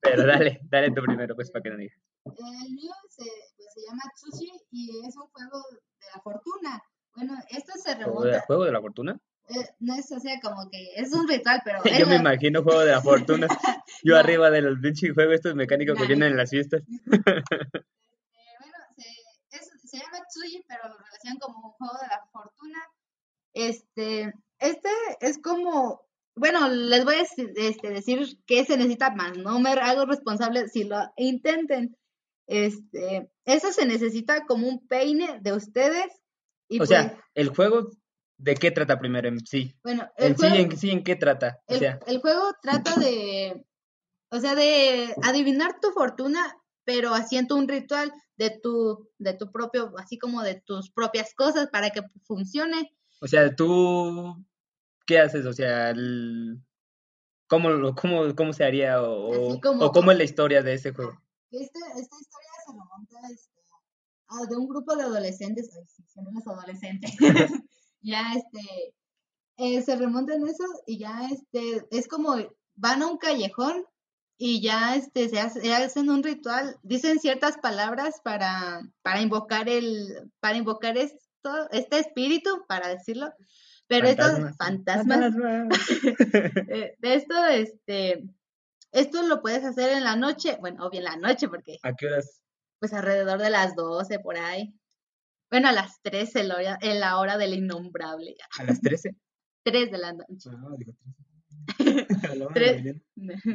pero 0.00 0.26
dale, 0.26 0.60
dale 0.64 0.90
tú 0.90 1.02
primero, 1.02 1.34
pues, 1.34 1.50
para 1.50 1.62
que 1.62 1.70
no 1.70 1.76
digas. 1.76 1.98
El 2.24 2.72
mío 2.74 2.92
se, 3.08 3.24
pues, 3.56 3.68
se 3.72 3.80
llama 3.86 4.02
Tsushi 4.14 4.50
y 4.72 5.06
es 5.06 5.16
un 5.16 5.28
juego 5.28 5.62
de 5.70 6.06
la 6.14 6.20
fortuna. 6.22 6.82
Bueno, 7.14 7.34
esto 7.50 7.72
se 7.76 7.94
¿Juego 7.94 8.24
de, 8.24 8.30
remonta, 8.30 8.46
juego 8.46 8.64
de 8.64 8.72
la 8.72 8.80
fortuna? 8.80 9.20
Eh, 9.48 9.68
no 9.80 9.94
es, 9.94 10.10
o 10.12 10.18
sea, 10.20 10.38
como 10.40 10.68
que 10.70 10.92
es 10.96 11.12
un 11.12 11.28
ritual, 11.28 11.60
pero 11.64 11.80
Yo 11.98 12.06
me 12.06 12.16
imagino 12.16 12.62
juego 12.62 12.80
de 12.80 12.92
la 12.92 13.02
fortuna. 13.02 13.46
Yo 14.02 14.14
No. 14.14 14.20
arriba 14.20 14.50
de 14.50 14.62
los 14.62 14.78
pinches 14.80 15.12
juegos 15.14 15.34
estos 15.36 15.54
mecánicos 15.54 15.98
que 15.98 16.06
vienen 16.06 16.32
en 16.32 16.36
las 16.36 16.50
fiestas. 16.50 16.82
Eh, 17.08 17.42
bueno, 18.60 18.76
se, 18.96 19.56
es- 19.58 19.90
se 19.90 19.98
llama 19.98 20.18
Tsuji, 20.28 20.64
pero 20.68 20.88
lo 20.88 20.98
relacionan 20.98 21.38
como 21.38 21.58
un 21.68 21.72
juego 21.72 21.94
de 22.00 22.08
la 22.08 22.26
fortuna. 22.32 22.78
Este, 23.54 24.32
este 24.58 24.88
es 25.20 25.38
como, 25.40 26.02
bueno, 26.34 26.68
les 26.68 27.04
voy 27.04 27.14
a 27.16 27.22
este, 27.22 27.88
decir 27.88 28.38
que 28.46 28.64
se 28.64 28.76
necesita 28.76 29.10
más, 29.10 29.36
no 29.38 29.58
me 29.60 29.70
hago 29.70 30.04
responsable 30.06 30.68
si 30.68 30.84
lo 30.84 30.98
intenten. 31.16 31.96
Este, 32.46 33.30
eso 33.44 33.72
se 33.72 33.86
necesita 33.86 34.44
como 34.46 34.68
un 34.68 34.86
peine 34.86 35.40
de 35.40 35.52
ustedes. 35.52 36.12
Y 36.68 36.76
O 36.76 36.78
pues, 36.78 36.90
sea, 36.90 37.18
el 37.34 37.48
juego, 37.48 37.90
¿de 38.38 38.54
qué 38.54 38.70
trata 38.70 38.98
primero 38.98 39.28
en 39.28 39.44
sí? 39.46 39.74
bueno, 39.82 40.08
el 40.16 40.28
En 40.32 40.36
sí, 40.38 40.40
juego, 40.46 40.56
en 40.56 40.76
sí, 40.78 40.90
¿en 40.90 41.04
qué 41.04 41.16
trata? 41.16 41.60
O 41.66 41.72
el- 41.74 41.78
sea, 41.78 41.98
el 42.06 42.20
juego 42.20 42.52
trata 42.62 42.96
de, 42.96 43.64
o 44.30 44.40
sea, 44.40 44.54
de 44.54 45.14
adivinar 45.22 45.80
tu 45.80 45.90
fortuna, 45.92 46.56
pero 46.84 47.14
haciendo 47.14 47.56
un 47.56 47.66
ritual 47.68 48.12
de 48.36 48.50
tu, 48.62 49.08
de 49.18 49.34
tu 49.34 49.50
propio, 49.50 49.92
así 49.98 50.18
como 50.18 50.42
de 50.42 50.60
tus 50.60 50.90
propias 50.90 51.34
cosas 51.34 51.68
para 51.70 51.90
que 51.90 52.02
funcione. 52.24 52.94
o 53.20 53.26
sea, 53.26 53.54
tú, 53.56 54.44
¿qué 55.06 55.18
haces? 55.18 55.46
O 55.46 55.52
sea, 55.52 55.90
el- 55.90 56.60
¿cómo, 57.48 57.70
lo- 57.70 57.94
cómo, 57.94 58.34
cómo 58.36 58.52
se 58.52 58.64
haría 58.64 59.02
o, 59.02 59.54
o- 59.54 59.60
como- 59.60 59.84
o 59.86 59.92
cómo 59.92 60.12
es 60.12 60.18
la 60.18 60.24
historia 60.24 60.62
de 60.62 60.74
ese 60.74 60.92
juego? 60.92 61.12
Este, 61.50 61.78
esta 61.78 62.16
historia 62.20 62.50
se 62.66 62.72
remonta 62.72 63.16
este, 63.32 63.60
a 64.28 64.44
de 64.50 64.56
un 64.56 64.68
grupo 64.68 64.94
de 64.96 65.04
adolescentes, 65.04 65.70
ay, 65.76 65.84
sí, 65.86 66.04
son 66.12 66.26
unos 66.26 66.46
adolescentes, 66.46 67.12
ya 68.06 68.32
este, 68.34 68.94
eh, 69.58 69.82
se 69.82 69.96
remonta 69.96 70.34
en 70.34 70.46
eso 70.46 70.64
y 70.86 70.98
ya 70.98 71.28
este, 71.30 71.86
es 71.90 72.08
como 72.08 72.36
van 72.74 73.02
a 73.02 73.06
un 73.08 73.18
callejón 73.18 73.84
y 74.38 74.60
ya 74.60 74.96
este, 74.96 75.28
se 75.28 75.40
hace- 75.40 75.74
hacen 75.74 76.10
un 76.10 76.22
ritual, 76.22 76.76
dicen 76.82 77.18
ciertas 77.18 77.56
palabras 77.58 78.20
para, 78.22 78.82
para 79.02 79.20
invocar 79.22 79.68
el, 79.68 80.30
para 80.40 80.56
invocar 80.56 80.96
esto, 80.98 81.70
este 81.70 81.98
espíritu, 81.98 82.64
para 82.68 82.88
decirlo, 82.88 83.32
pero 83.86 84.08
estos 84.08 84.56
fantasmas, 84.56 85.32
eh, 86.68 86.96
de 86.98 87.14
esto, 87.14 87.44
este, 87.46 88.24
esto 88.92 89.22
lo 89.22 89.40
puedes 89.40 89.64
hacer 89.64 89.90
en 89.92 90.04
la 90.04 90.16
noche, 90.16 90.58
bueno, 90.60 90.86
obvio 90.86 90.98
en 90.98 91.04
la 91.04 91.16
noche, 91.16 91.48
porque 91.48 91.78
¿A 91.82 91.94
qué 91.94 92.06
horas? 92.06 92.42
pues 92.78 92.92
alrededor 92.92 93.38
de 93.40 93.50
las 93.50 93.74
12 93.74 94.18
por 94.18 94.36
ahí. 94.36 94.74
Bueno, 95.56 95.68
a 95.70 95.72
las 95.72 96.02
13 96.02 96.40
en 96.40 96.48
la 96.48 96.56
hora, 96.56 96.78
en 96.82 97.00
la 97.00 97.18
hora 97.18 97.38
del 97.38 97.54
innombrable. 97.54 98.36
¿A 98.58 98.64
las 98.64 98.78
13? 98.78 99.16
3 99.64 99.90
de 99.90 99.96
la 99.96 100.12
noche. 100.12 100.50
No, 100.50 100.76
digo 100.76 100.92
13. 101.78 102.06
A 102.30 102.34
la 102.34 102.46
una 102.46 102.54
de 102.60 103.00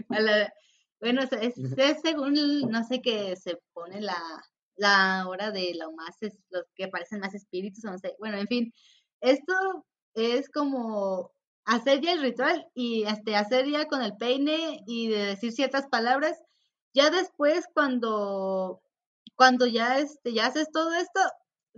la. 0.09 0.45
A 0.45 0.53
bueno, 0.99 1.21
es, 1.21 1.31
es- 1.31 2.01
según, 2.01 2.33
no 2.71 2.83
sé 2.85 3.03
qué 3.03 3.35
se 3.35 3.59
pone 3.73 4.01
la, 4.01 4.17
la 4.77 5.27
hora 5.27 5.51
de 5.51 5.75
lo 5.75 5.91
más, 5.91 6.15
los 6.49 6.63
que 6.73 6.87
parecen 6.87 7.19
más 7.19 7.35
espíritus, 7.35 7.83
no 7.83 7.95
sé. 7.99 8.15
Bueno, 8.17 8.37
en 8.39 8.47
fin, 8.47 8.73
esto 9.19 9.53
es 10.15 10.49
como 10.49 11.31
hacer 11.65 12.01
ya 12.01 12.13
el 12.13 12.21
ritual 12.23 12.65
y 12.73 13.03
este, 13.03 13.35
hacer 13.35 13.67
ya 13.69 13.85
con 13.85 14.01
el 14.01 14.17
peine 14.17 14.79
y 14.87 15.07
de 15.09 15.19
decir 15.19 15.51
ciertas 15.51 15.85
palabras. 15.85 16.35
Ya 16.95 17.11
después, 17.11 17.65
cuando, 17.75 18.81
cuando 19.35 19.67
ya, 19.67 19.99
este, 19.99 20.33
ya 20.33 20.47
haces 20.47 20.67
todo 20.71 20.95
esto, 20.95 21.19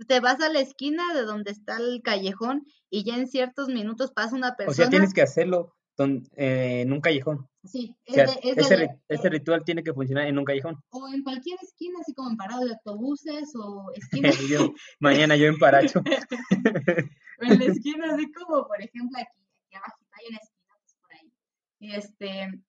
te 0.08 0.20
vas 0.20 0.40
a 0.40 0.48
la 0.48 0.60
esquina 0.60 1.02
de 1.14 1.22
donde 1.22 1.50
está 1.52 1.76
el 1.76 2.02
callejón 2.02 2.64
y 2.90 3.04
ya 3.04 3.16
en 3.16 3.26
ciertos 3.28 3.68
minutos 3.68 4.12
pasa 4.12 4.34
una 4.36 4.54
persona. 4.56 4.70
O 4.72 4.74
sea, 4.74 4.88
tienes 4.90 5.12
que 5.14 5.22
hacerlo 5.22 5.74
don- 5.96 6.28
eh, 6.36 6.80
en 6.82 6.92
un 6.92 7.00
callejón. 7.00 7.48
Sí, 7.64 7.96
O 8.00 8.10
es 8.10 8.14
sea, 8.14 8.26
de- 8.26 8.40
es 8.50 8.58
ese, 8.58 8.76
de- 8.76 8.88
ri- 8.88 9.00
ese 9.08 9.28
ritual 9.30 9.64
tiene 9.64 9.82
que 9.84 9.94
funcionar 9.94 10.26
en 10.26 10.38
un 10.38 10.44
callejón. 10.44 10.76
o 10.90 11.08
en 11.08 11.22
cualquier 11.22 11.56
esquina, 11.62 11.98
así 12.00 12.12
como 12.12 12.30
en 12.30 12.36
parado 12.36 12.64
de 12.64 12.72
autobuses 12.72 13.52
o 13.56 13.90
esquina, 14.28 14.30
Yo- 14.48 14.74
mañana 14.98 15.36
yo 15.36 15.46
en 15.46 15.58
Paracho. 15.58 16.00
o 17.40 17.44
en 17.44 17.58
la 17.58 17.64
esquina, 17.64 18.12
así 18.14 18.30
como 18.32 18.66
por 18.66 18.80
ejemplo 18.82 19.18
aquí, 19.18 19.40
aquí 19.66 19.74
abajo 19.76 19.98
hay 20.12 20.26
una 20.28 20.38
esquina 20.38 20.74
pues, 20.80 20.96
por 21.00 21.12
ahí. 21.12 21.32
Y 21.78 21.94
este, 21.94 22.62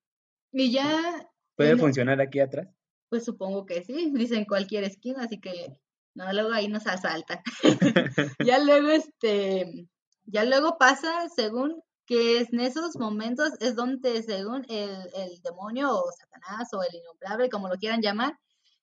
y 0.52 0.72
ya, 0.72 1.28
¿Puede 1.56 1.72
en- 1.72 1.80
funcionar 1.80 2.22
aquí 2.22 2.40
atrás? 2.40 2.68
pues 3.10 3.24
supongo 3.26 3.66
que 3.66 3.84
sí, 3.84 4.12
dicen 4.14 4.46
cualquier 4.46 4.84
esquina, 4.84 5.24
así 5.24 5.40
que 5.40 5.80
no, 6.16 6.32
luego 6.34 6.52
ahí 6.54 6.68
nos 6.68 6.88
asaltan. 6.88 7.40
ya 8.46 8.60
luego 8.60 8.90
este, 8.90 9.88
ya 10.26 10.44
luego 10.46 10.78
pasa 10.78 11.28
según 11.36 11.82
que 12.08 12.40
es 12.40 12.54
en 12.54 12.60
esos 12.62 12.96
momentos 12.98 13.54
es 13.60 13.76
donde 13.76 14.22
según 14.24 14.64
el, 14.70 14.92
el 15.16 15.42
demonio 15.44 15.92
o 15.92 16.04
Satanás 16.12 16.70
o 16.74 16.82
el 16.84 16.96
innombrable, 16.96 17.50
como 17.50 17.68
lo 17.68 17.76
quieran 17.78 18.02
llamar, 18.02 18.38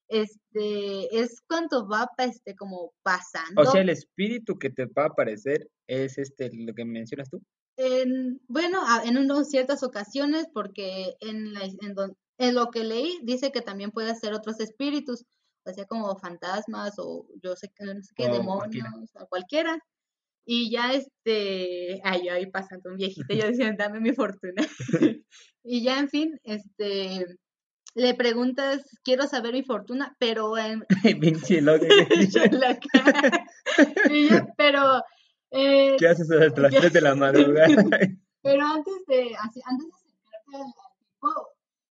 este, 0.09 1.19
es 1.21 1.41
cuando 1.49 1.89
va 1.89 2.09
este, 2.19 2.55
como 2.55 2.93
pasando. 3.03 3.63
O 3.63 3.65
sea, 3.65 3.81
el 3.81 3.89
espíritu 3.89 4.59
que 4.59 4.71
te 4.71 4.87
va 4.87 5.05
a 5.05 5.07
aparecer 5.07 5.69
es 5.87 6.19
este, 6.19 6.51
lo 6.53 6.75
que 6.75 6.85
mencionas 6.85 7.31
tú. 7.31 7.41
En, 7.77 8.41
bueno, 8.49 8.83
en 9.05 9.17
unas 9.17 9.49
ciertas 9.49 9.83
ocasiones, 9.83 10.47
porque 10.53 11.17
en, 11.21 11.55
la- 11.55 11.65
en, 11.65 11.95
don- 11.95 12.17
en 12.39 12.55
lo 12.55 12.71
que 12.71 12.85
leí 12.85 13.19
dice 13.23 13.53
que 13.53 13.63
también 13.63 13.91
puede 13.91 14.15
ser 14.15 14.35
otros 14.35 14.61
espíritus, 14.61 15.25
sea, 15.73 15.85
como 15.87 16.17
fantasmas 16.19 16.95
o 16.99 17.27
yo 17.43 17.55
sé 17.57 17.69
que 17.75 17.85
no 17.85 18.03
sé 18.03 18.13
qué, 18.17 18.29
O 18.29 18.35
demonios, 18.35 18.89
cualquiera. 18.89 19.25
o 19.25 19.27
cualquiera. 19.29 19.79
Y 20.45 20.71
ya 20.71 20.93
este, 20.93 22.01
ay, 22.03 22.27
yo 22.27 22.33
ahí 22.33 22.47
pasando 22.47 22.91
un 22.91 22.97
viejito, 22.97 23.33
yo 23.35 23.47
decía, 23.47 23.73
dame 23.79 24.01
mi 24.01 24.13
fortuna. 24.13 24.63
y 25.63 25.83
ya, 25.85 25.99
en 25.99 26.09
fin, 26.09 26.41
este, 26.43 27.27
le 27.95 28.15
preguntas, 28.15 28.83
quiero 29.05 29.27
saber 29.27 29.53
mi 29.53 29.63
fortuna, 29.63 30.17
pero 30.19 30.57
en, 30.59 30.85
Pinche 31.21 31.61
cara. 32.93 33.47
Y 34.11 34.29
yo, 34.29 34.37
pero, 34.57 35.03
eh, 35.51 35.97
¿Qué 35.99 36.09
haces 36.09 36.31
hasta 36.31 36.61
las 36.61 36.73
¿Qué? 36.73 36.81
3 36.81 36.93
de 36.93 37.01
la 37.01 37.15
madrugada? 37.15 37.69
Pero 38.43 38.67
antes 38.67 38.95
de, 39.07 39.37
antes 39.37 39.55
de 39.55 39.93
acercarte 39.95 40.57
al 40.57 40.73
tipo, 40.99 41.49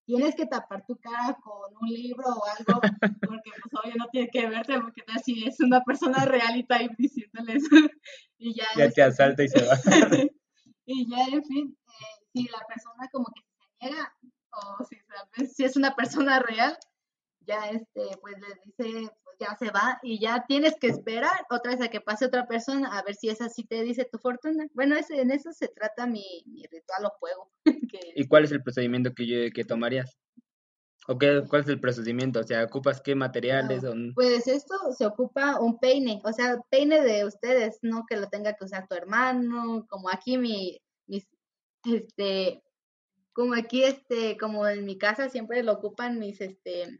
tienes 0.07 0.35
que 0.35 0.45
tapar 0.45 0.85
tu 0.85 0.95
cara 0.95 1.37
con 1.43 1.75
un 1.81 1.89
libro 1.89 2.23
o 2.25 2.45
algo, 2.45 2.81
porque 3.29 3.51
pues 3.61 3.83
obvio 3.83 3.95
no 3.97 4.07
tiene 4.09 4.29
que 4.29 4.47
verte, 4.47 4.79
porque 4.79 5.01
tal 5.01 5.21
si 5.21 5.45
es 5.45 5.59
una 5.59 5.83
persona 5.83 6.23
real 6.23 6.55
y 6.55 6.61
está 6.61 6.77
ahí 6.77 6.89
diciéndole 6.97 7.55
eso, 7.55 7.67
y 8.37 8.55
ya, 8.55 8.65
ya 8.77 8.83
te 8.83 8.85
este, 8.85 9.03
asalta 9.03 9.43
y 9.43 9.49
se 9.49 9.65
va. 9.65 9.75
y 10.85 11.09
ya, 11.09 11.25
en 11.25 11.43
fin, 11.43 11.77
eh, 11.87 12.25
si 12.33 12.43
la 12.47 12.65
persona 12.65 13.09
como 13.11 13.25
que 13.35 13.41
se 13.41 13.85
niega, 13.85 14.13
o 14.51 14.83
si, 14.85 14.97
si 15.53 15.65
es 15.65 15.75
una 15.75 15.93
persona 15.93 16.39
real, 16.39 16.77
ya 17.41 17.69
este, 17.69 18.17
pues 18.21 18.35
le 18.39 18.47
dice, 18.63 19.11
ya 19.39 19.56
se 19.60 19.70
va, 19.72 20.00
y 20.03 20.20
ya 20.20 20.46
tienes 20.48 20.75
que 20.79 20.88
esperar 20.88 21.46
otra 21.50 21.72
vez 21.72 21.82
a 21.82 21.89
que 21.89 22.01
pase 22.01 22.25
otra 22.25 22.48
persona, 22.48 22.98
a 22.98 23.03
ver 23.03 23.15
si 23.15 23.29
esa 23.29 23.50
sí 23.50 23.63
te 23.63 23.82
dice 23.84 24.06
tu 24.12 24.17
fortuna. 24.17 24.67
Bueno, 24.74 24.96
ese, 24.96 25.22
en 25.22 25.32
eso 25.32 25.51
se 25.53 25.67
trata 25.67 26.08
mi, 26.08 26.44
mi 26.48 26.63
ritual 26.63 27.06
o 27.06 27.10
juego. 27.20 27.51
que, 27.91 28.00
¿Y 28.15 28.27
cuál 28.27 28.44
es 28.46 28.51
el 28.51 28.63
procedimiento 28.63 29.13
que, 29.13 29.27
yo- 29.27 29.51
que 29.53 29.63
tomarías? 29.63 30.17
¿O 31.10 31.17
qué, 31.17 31.44
cuál 31.48 31.62
es 31.62 31.70
el 31.70 31.79
procedimiento? 31.79 32.41
O 32.41 32.44
sea, 32.44 32.65
¿ocupas 32.65 33.00
qué 33.00 33.15
materiales? 33.15 33.84
No, 33.84 33.91
o 33.91 34.13
Pues 34.13 34.48
esto 34.48 34.75
se 34.91 35.06
ocupa 35.06 35.60
un 35.60 35.79
peine, 35.79 36.22
o 36.25 36.34
sea, 36.34 36.60
peine 36.70 37.01
de 37.01 37.24
ustedes, 37.25 37.79
no 37.82 38.06
que 38.10 38.17
lo 38.17 38.27
tenga 38.27 38.53
que 38.53 38.65
usar 38.65 38.88
tu 38.88 38.96
hermano, 38.96 39.86
como 39.88 40.10
aquí 40.10 40.38
mi, 40.38 40.82
mis, 41.06 41.25
este, 41.86 42.62
como 43.32 43.53
aquí, 43.53 43.84
este, 43.84 44.38
como 44.38 44.67
en 44.67 44.84
mi 44.84 44.98
casa 44.98 45.29
siempre 45.29 45.63
lo 45.63 45.74
ocupan 45.74 46.20
mis, 46.20 46.41
este, 46.41 47.00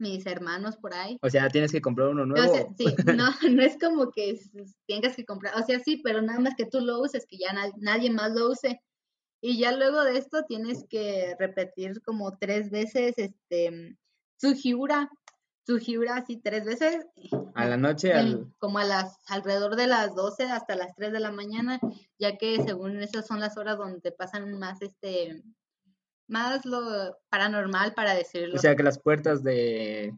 mis 0.00 0.26
hermanos 0.26 0.76
por 0.76 0.94
ahí. 0.94 1.18
o 1.22 1.30
sea, 1.30 1.48
tienes 1.48 1.72
que 1.72 1.80
comprar 1.80 2.08
uno 2.08 2.22
O 2.22 2.26
nuevo. 2.26 2.52
sea, 2.54 2.66
sí, 2.76 2.84
no, 3.16 3.30
no 3.50 3.62
es 3.62 3.78
como 3.78 4.10
que 4.10 4.40
tengas 4.86 5.14
que 5.16 5.24
comprar, 5.24 5.54
o 5.60 5.64
sea, 5.64 5.78
sí, 5.80 6.00
pero 6.02 6.20
nada 6.22 6.40
más 6.40 6.54
que 6.56 6.66
tú 6.66 6.80
lo 6.80 7.00
uses, 7.00 7.26
que 7.26 7.38
ya 7.38 7.52
na- 7.52 7.72
nadie 7.78 8.10
más 8.10 8.32
lo 8.32 8.50
use. 8.50 8.80
Y 9.42 9.58
ya 9.58 9.72
luego 9.72 10.04
de 10.04 10.18
esto 10.18 10.44
tienes 10.46 10.84
que 10.90 11.34
repetir 11.38 12.02
como 12.02 12.36
tres 12.36 12.70
veces, 12.70 13.14
este, 13.16 13.96
Sugiura, 14.38 15.10
Sugiura 15.66 16.16
así 16.16 16.38
tres 16.38 16.64
veces. 16.64 17.06
A 17.54 17.66
la 17.66 17.76
noche, 17.76 18.12
al... 18.12 18.52
como 18.58 18.78
a 18.78 18.84
las 18.84 19.18
alrededor 19.28 19.76
de 19.76 19.86
las 19.86 20.14
12 20.14 20.44
hasta 20.44 20.74
las 20.76 20.94
3 20.94 21.12
de 21.12 21.20
la 21.20 21.30
mañana, 21.30 21.78
ya 22.18 22.36
que 22.36 22.62
según 22.62 23.00
esas 23.02 23.26
son 23.26 23.40
las 23.40 23.56
horas 23.56 23.78
donde 23.78 24.12
pasan 24.12 24.58
más 24.58 24.82
este 24.82 25.42
más 26.30 26.64
lo 26.64 27.18
paranormal 27.28 27.92
para 27.92 28.14
decirlo. 28.14 28.54
O 28.54 28.58
sea, 28.58 28.76
que 28.76 28.82
las 28.82 28.98
puertas 28.98 29.42
de... 29.42 30.14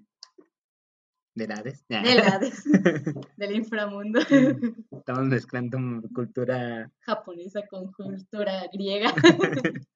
¿De 1.35 1.45
Hades? 1.45 1.87
del 1.89 2.21
Hades, 2.21 2.63
del 3.39 3.57
inframundo 3.57 4.21
Estamos 4.91 5.25
mezclando 5.25 5.79
cultura... 6.15 6.93
japonesa 7.01 7.67
con 7.67 7.91
cultura 7.93 8.67
griega. 8.71 9.15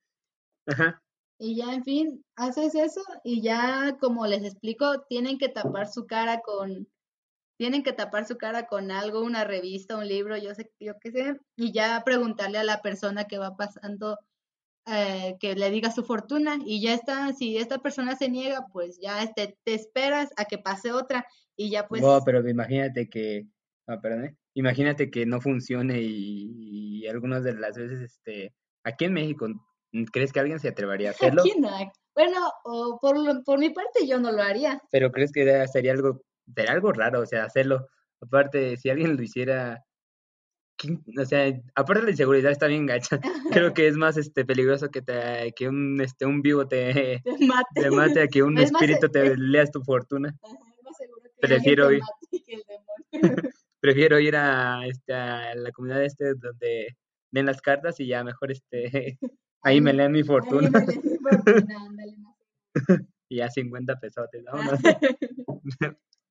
Ajá. 0.67 1.03
Y 1.39 1.57
ya, 1.57 1.75
en 1.75 1.85
fin, 1.85 2.25
haces 2.35 2.75
eso 2.75 3.03
y 3.23 3.43
ya, 3.43 3.99
como 4.01 4.27
les 4.27 4.43
explico, 4.43 5.03
tienen 5.03 5.37
que 5.37 5.51
tapar 5.51 5.87
su 5.87 6.07
cara 6.07 6.41
con, 6.41 6.89
tienen 7.59 7.83
que 7.83 7.93
tapar 7.93 8.27
su 8.27 8.39
cara 8.39 8.67
con 8.67 8.91
algo, 8.91 9.21
una 9.21 9.45
revista, 9.45 9.99
un 9.99 10.09
libro, 10.09 10.39
yo 10.39 10.55
sé, 10.55 10.73
yo 10.81 10.95
qué 10.99 11.13
sé, 11.13 11.39
y 11.55 11.73
ya 11.73 12.03
preguntarle 12.07 12.57
a 12.57 12.65
la 12.65 12.81
persona 12.81 13.25
que 13.25 13.37
va 13.37 13.55
pasando 13.55 14.19
eh, 14.87 15.37
que 15.41 15.55
le 15.55 15.71
diga 15.71 15.91
su 15.91 16.05
fortuna 16.05 16.59
y 16.65 16.81
ya 16.81 16.95
está, 16.95 17.33
si 17.33 17.57
esta 17.59 17.79
persona 17.79 18.17
se 18.17 18.29
niega, 18.29 18.67
pues 18.73 18.99
ya 19.01 19.23
este, 19.23 19.57
te 19.65 19.75
esperas 19.75 20.31
a 20.37 20.45
que 20.45 20.59
pase 20.59 20.93
otra 20.93 21.27
y 21.57 21.71
ya 21.71 21.87
pues 21.89 22.03
Wow, 22.03 22.23
pero 22.25 22.49
imagínate 22.49 23.09
que... 23.09 23.47
Ah, 23.89 24.01
perdón, 24.01 24.25
¿eh? 24.27 24.37
Imagínate 24.55 25.11
que 25.11 25.27
no 25.27 25.41
funcione 25.41 26.01
y, 26.01 27.01
y 27.03 27.07
algunas 27.09 27.45
de 27.45 27.55
las 27.55 27.77
veces, 27.77 28.01
este... 28.01 28.55
Aquí 28.85 29.05
en 29.05 29.13
México, 29.15 29.47
¿crees 30.13 30.33
que 30.33 30.41
alguien 30.41 30.61
se 30.61 30.69
atrevería 30.69 31.09
a 31.09 31.13
hacerlo? 31.35 31.43
aquí 31.43 31.59
no, 31.59 31.71
Bueno, 32.15 32.39
o 32.65 32.99
por, 33.01 33.19
lo- 33.19 33.43
por 33.45 33.59
mi 33.59 33.71
parte 33.71 34.07
yo 34.07 34.19
no 34.21 34.31
lo 34.33 34.43
haría. 34.43 34.81
Pero 34.91 35.11
crees 35.13 35.33
que 35.33 35.67
sería 35.69 35.93
algo, 35.93 36.23
sería 36.55 36.73
algo 36.73 36.93
raro, 36.93 37.21
o 37.21 37.27
sea, 37.27 37.45
hacerlo. 37.45 37.87
Aparte, 38.21 38.77
si 38.77 38.89
alguien 38.91 39.17
lo 39.17 39.23
hiciera, 39.23 39.75
¿quién- 39.75 39.86
o 41.19 41.25
sea, 41.25 41.53
aparte 41.75 42.01
de 42.01 42.05
la 42.07 42.11
inseguridad 42.11 42.53
está 42.53 42.67
bien 42.67 42.87
gacha. 42.87 43.19
Creo 43.71 43.73
que 43.75 43.87
es 43.89 43.97
más 43.97 44.17
este 44.17 44.45
peligroso 44.45 44.91
que 44.91 45.03
te, 45.03 45.53
que 45.57 45.69
un 45.69 46.01
este 46.01 46.27
un 46.27 46.43
vivo 46.43 46.67
te, 46.69 47.23
Te 47.25 47.47
mate. 47.47 47.81
te 47.81 47.91
mate 47.91 48.23
a 48.23 48.29
que 48.29 48.43
un 48.43 48.59
Es 48.59 48.73
más, 48.73 48.83
espíritu 48.83 49.09
te 49.09 49.27
es- 49.33 49.39
leas 49.39 49.71
tu 49.71 49.83
fortuna. 49.83 50.35
Ajá, 50.43 50.55
es 50.77 50.83
más 50.85 50.97
seguro 50.97 51.23
que 51.23 51.31
Prefiero 51.47 51.93
ir. 51.93 52.01
Prefiero 53.81 54.19
ir 54.19 54.37
a, 54.37 54.87
este, 54.87 55.13
a 55.15 55.55
la 55.55 55.71
comunidad 55.71 56.03
este 56.05 56.35
donde 56.35 56.97
leen 57.31 57.47
las 57.47 57.61
cartas 57.61 58.01
y 58.01 58.07
ya 58.07 58.25
mejor 58.25 58.51
este 58.51 59.19
ahí 59.63 59.81
me 59.81 59.93
leen 59.93 60.13
mi 60.13 60.23
fortuna 60.25 60.69
ándale, 60.69 62.17
y 63.29 63.37
ya 63.37 63.49
50 63.51 63.97
pesotes. 64.01 64.45
vámonos. 64.45 64.81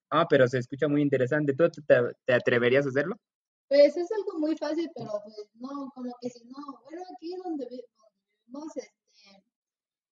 Ah, 0.10 0.28
pero 0.30 0.48
se 0.48 0.60
escucha 0.60 0.88
muy 0.88 1.02
interesante. 1.02 1.54
¿Tú 1.54 1.70
te- 1.70 2.14
te 2.26 2.34
atreverías 2.34 2.86
a 2.86 2.90
hacerlo? 2.90 3.18
Pues 3.68 3.98
es 3.98 4.08
algo 4.12 4.40
muy 4.40 4.56
fácil, 4.58 4.90
pero 4.96 5.12
pues 5.24 5.50
no, 5.56 5.92
como 5.96 6.14
que 6.22 6.30
si 6.30 6.44
no, 6.46 6.58
bueno, 6.84 7.02
aquí 7.16 7.34
donde 7.44 7.66
vi- 7.70 7.82
donde 7.98 8.16
vivimos, 8.48 8.78
este, 8.78 9.44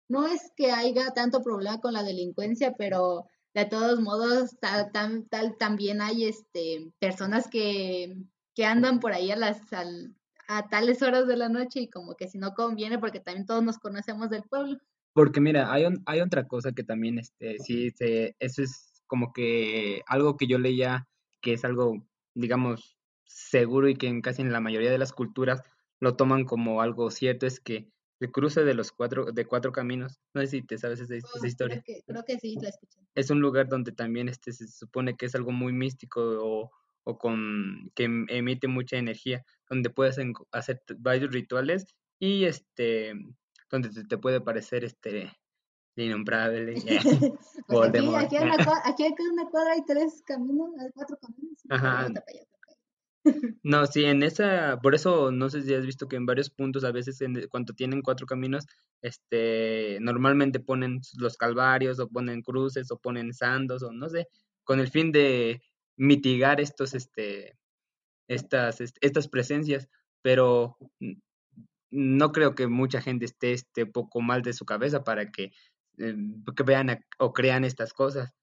no 0.10 0.28
es 0.28 0.52
que 0.56 0.72
haya 0.72 1.12
tanto 1.12 1.42
problema 1.44 1.80
con 1.80 1.94
la 1.94 2.04
delincuencia, 2.04 2.74
pero 2.78 3.28
de 3.54 3.66
todos 3.66 4.00
modos, 4.02 4.58
tal, 4.60 4.92
tam- 4.92 5.28
tal, 5.30 5.56
también 5.58 6.02
hay 6.02 6.26
este, 6.26 6.92
personas 7.00 7.48
que, 7.48 8.18
que 8.56 8.66
andan 8.66 9.00
por 9.00 9.14
ahí 9.14 9.30
a 9.32 9.36
las, 9.36 9.72
al- 9.72 10.16
a 10.48 10.68
tales 10.68 11.02
horas 11.02 11.28
de 11.28 11.38
la 11.38 11.48
noche 11.50 11.82
y 11.82 11.90
como 11.90 12.16
que 12.16 12.28
si 12.28 12.38
no 12.40 12.54
conviene, 12.54 12.98
porque 13.00 13.20
también 13.20 13.46
todos 13.46 13.64
nos 13.64 13.78
conocemos 13.78 14.30
del 14.30 14.44
pueblo. 14.44 14.78
Porque 15.14 15.40
mira, 15.40 15.72
hay, 15.72 15.86
un- 15.86 16.02
hay 16.08 16.22
otra 16.22 16.48
cosa 16.48 16.72
que 16.72 16.84
también, 16.84 17.20
este, 17.20 17.60
sí, 17.60 17.92
se, 17.92 18.36
eso 18.40 18.64
es 18.64 19.04
como 19.06 19.32
que 19.32 20.02
algo 20.08 20.38
que 20.38 20.48
yo 20.48 20.58
leía 20.58 21.08
que 21.40 21.54
es 21.54 21.64
algo, 21.64 22.04
digamos, 22.34 22.98
seguro 23.26 23.88
y 23.90 23.96
que 23.96 24.08
en 24.08 24.22
casi 24.22 24.42
en 24.42 24.52
la 24.52 24.60
mayoría 24.60 24.92
de 24.92 24.98
las 24.98 25.14
culturas 25.14 25.62
lo 26.00 26.16
toman 26.16 26.46
como 26.46 26.82
algo 26.82 27.10
cierto, 27.12 27.46
es 27.46 27.60
que 27.60 27.90
el 28.20 28.32
cruce 28.32 28.64
de 28.64 28.74
los 28.74 28.92
cuatro, 28.92 29.32
de 29.32 29.46
cuatro 29.46 29.72
caminos, 29.72 30.22
no 30.34 30.42
sé 30.42 30.48
si 30.48 30.62
te 30.62 30.78
sabes 30.78 31.00
esa, 31.00 31.16
esa 31.16 31.28
Oh, 31.42 31.46
historia. 31.46 31.82
Creo 31.84 31.98
que, 31.98 32.04
creo 32.06 32.24
que 32.26 32.40
sí, 32.40 32.56
la 32.62 32.70
escuché. 32.70 33.00
es 33.16 33.30
un 33.30 33.42
lugar 33.42 33.68
donde 33.68 33.92
también 33.92 34.30
este, 34.30 34.52
se 34.54 34.68
supone 34.68 35.16
que 35.18 35.26
es 35.26 35.36
algo 35.36 35.52
muy 35.52 35.74
místico 35.74 36.22
o, 36.22 36.72
o 37.04 37.18
con 37.18 37.92
que 37.96 38.04
em- 38.06 38.26
emite 38.30 38.68
mucha 38.68 38.98
energía, 38.98 39.44
donde 39.70 39.90
puedes 39.90 40.18
hacer 40.52 40.82
varios 40.98 41.32
rituales 41.32 41.86
y 42.20 42.46
este 42.46 43.14
donde 43.70 43.90
te, 43.90 44.04
te 44.06 44.18
puede 44.18 44.40
parecer 44.40 44.84
este 44.86 45.32
innombrable. 45.96 46.74
Pues 46.74 46.86
aquí, 47.70 47.98
aquí, 48.16 48.36
en 48.38 48.44
una 49.32 49.50
cuadra 49.50 49.74
hay 49.74 49.84
tres 49.86 50.22
caminos, 50.26 50.70
hay 50.80 50.90
cuatro 50.94 51.18
caminos. 51.18 51.58
y 51.66 51.74
Ajá. 51.74 52.08
No, 53.64 53.86
sí, 53.88 54.06
en 54.06 54.24
esa, 54.24 54.80
por 54.82 54.96
eso 54.96 55.32
no 55.32 55.50
sé 55.50 55.62
si 55.64 55.74
has 55.74 55.86
visto 55.86 56.08
que 56.08 56.16
en 56.18 56.26
varios 56.26 56.50
puntos, 56.50 56.84
a 56.84 56.92
veces 56.92 57.20
cuando 57.50 57.74
tienen 57.74 58.02
cuatro 58.02 58.26
caminos, 58.28 58.66
este, 59.02 59.98
normalmente 60.02 60.60
ponen 60.60 61.02
los 61.18 61.38
calvarios 61.38 62.00
o 62.00 62.10
ponen 62.10 62.42
cruces 62.42 62.92
o 62.92 62.98
ponen 63.00 63.34
sandos 63.34 63.84
o 63.84 63.92
no 63.92 64.10
sé, 64.10 64.28
con 64.64 64.80
el 64.80 64.90
fin 64.90 65.12
de 65.12 65.62
mitigar 65.98 66.60
estos, 66.62 66.94
este, 66.94 67.58
estas, 68.28 68.82
est- 68.82 68.98
estas 69.02 69.28
presencias, 69.30 69.90
pero 70.24 70.78
no 71.92 72.32
creo 72.32 72.56
que 72.56 72.68
mucha 72.68 73.02
gente 73.02 73.26
esté, 73.26 73.54
este, 73.54 73.86
poco 73.86 74.22
mal 74.22 74.42
de 74.42 74.54
su 74.54 74.66
cabeza 74.66 75.04
para 75.04 75.32
que, 75.32 75.52
eh, 75.98 76.16
que 76.56 76.64
vean 76.64 77.00
o 77.20 77.34
crean 77.34 77.64
estas 77.66 77.94
cosas. 77.94 78.34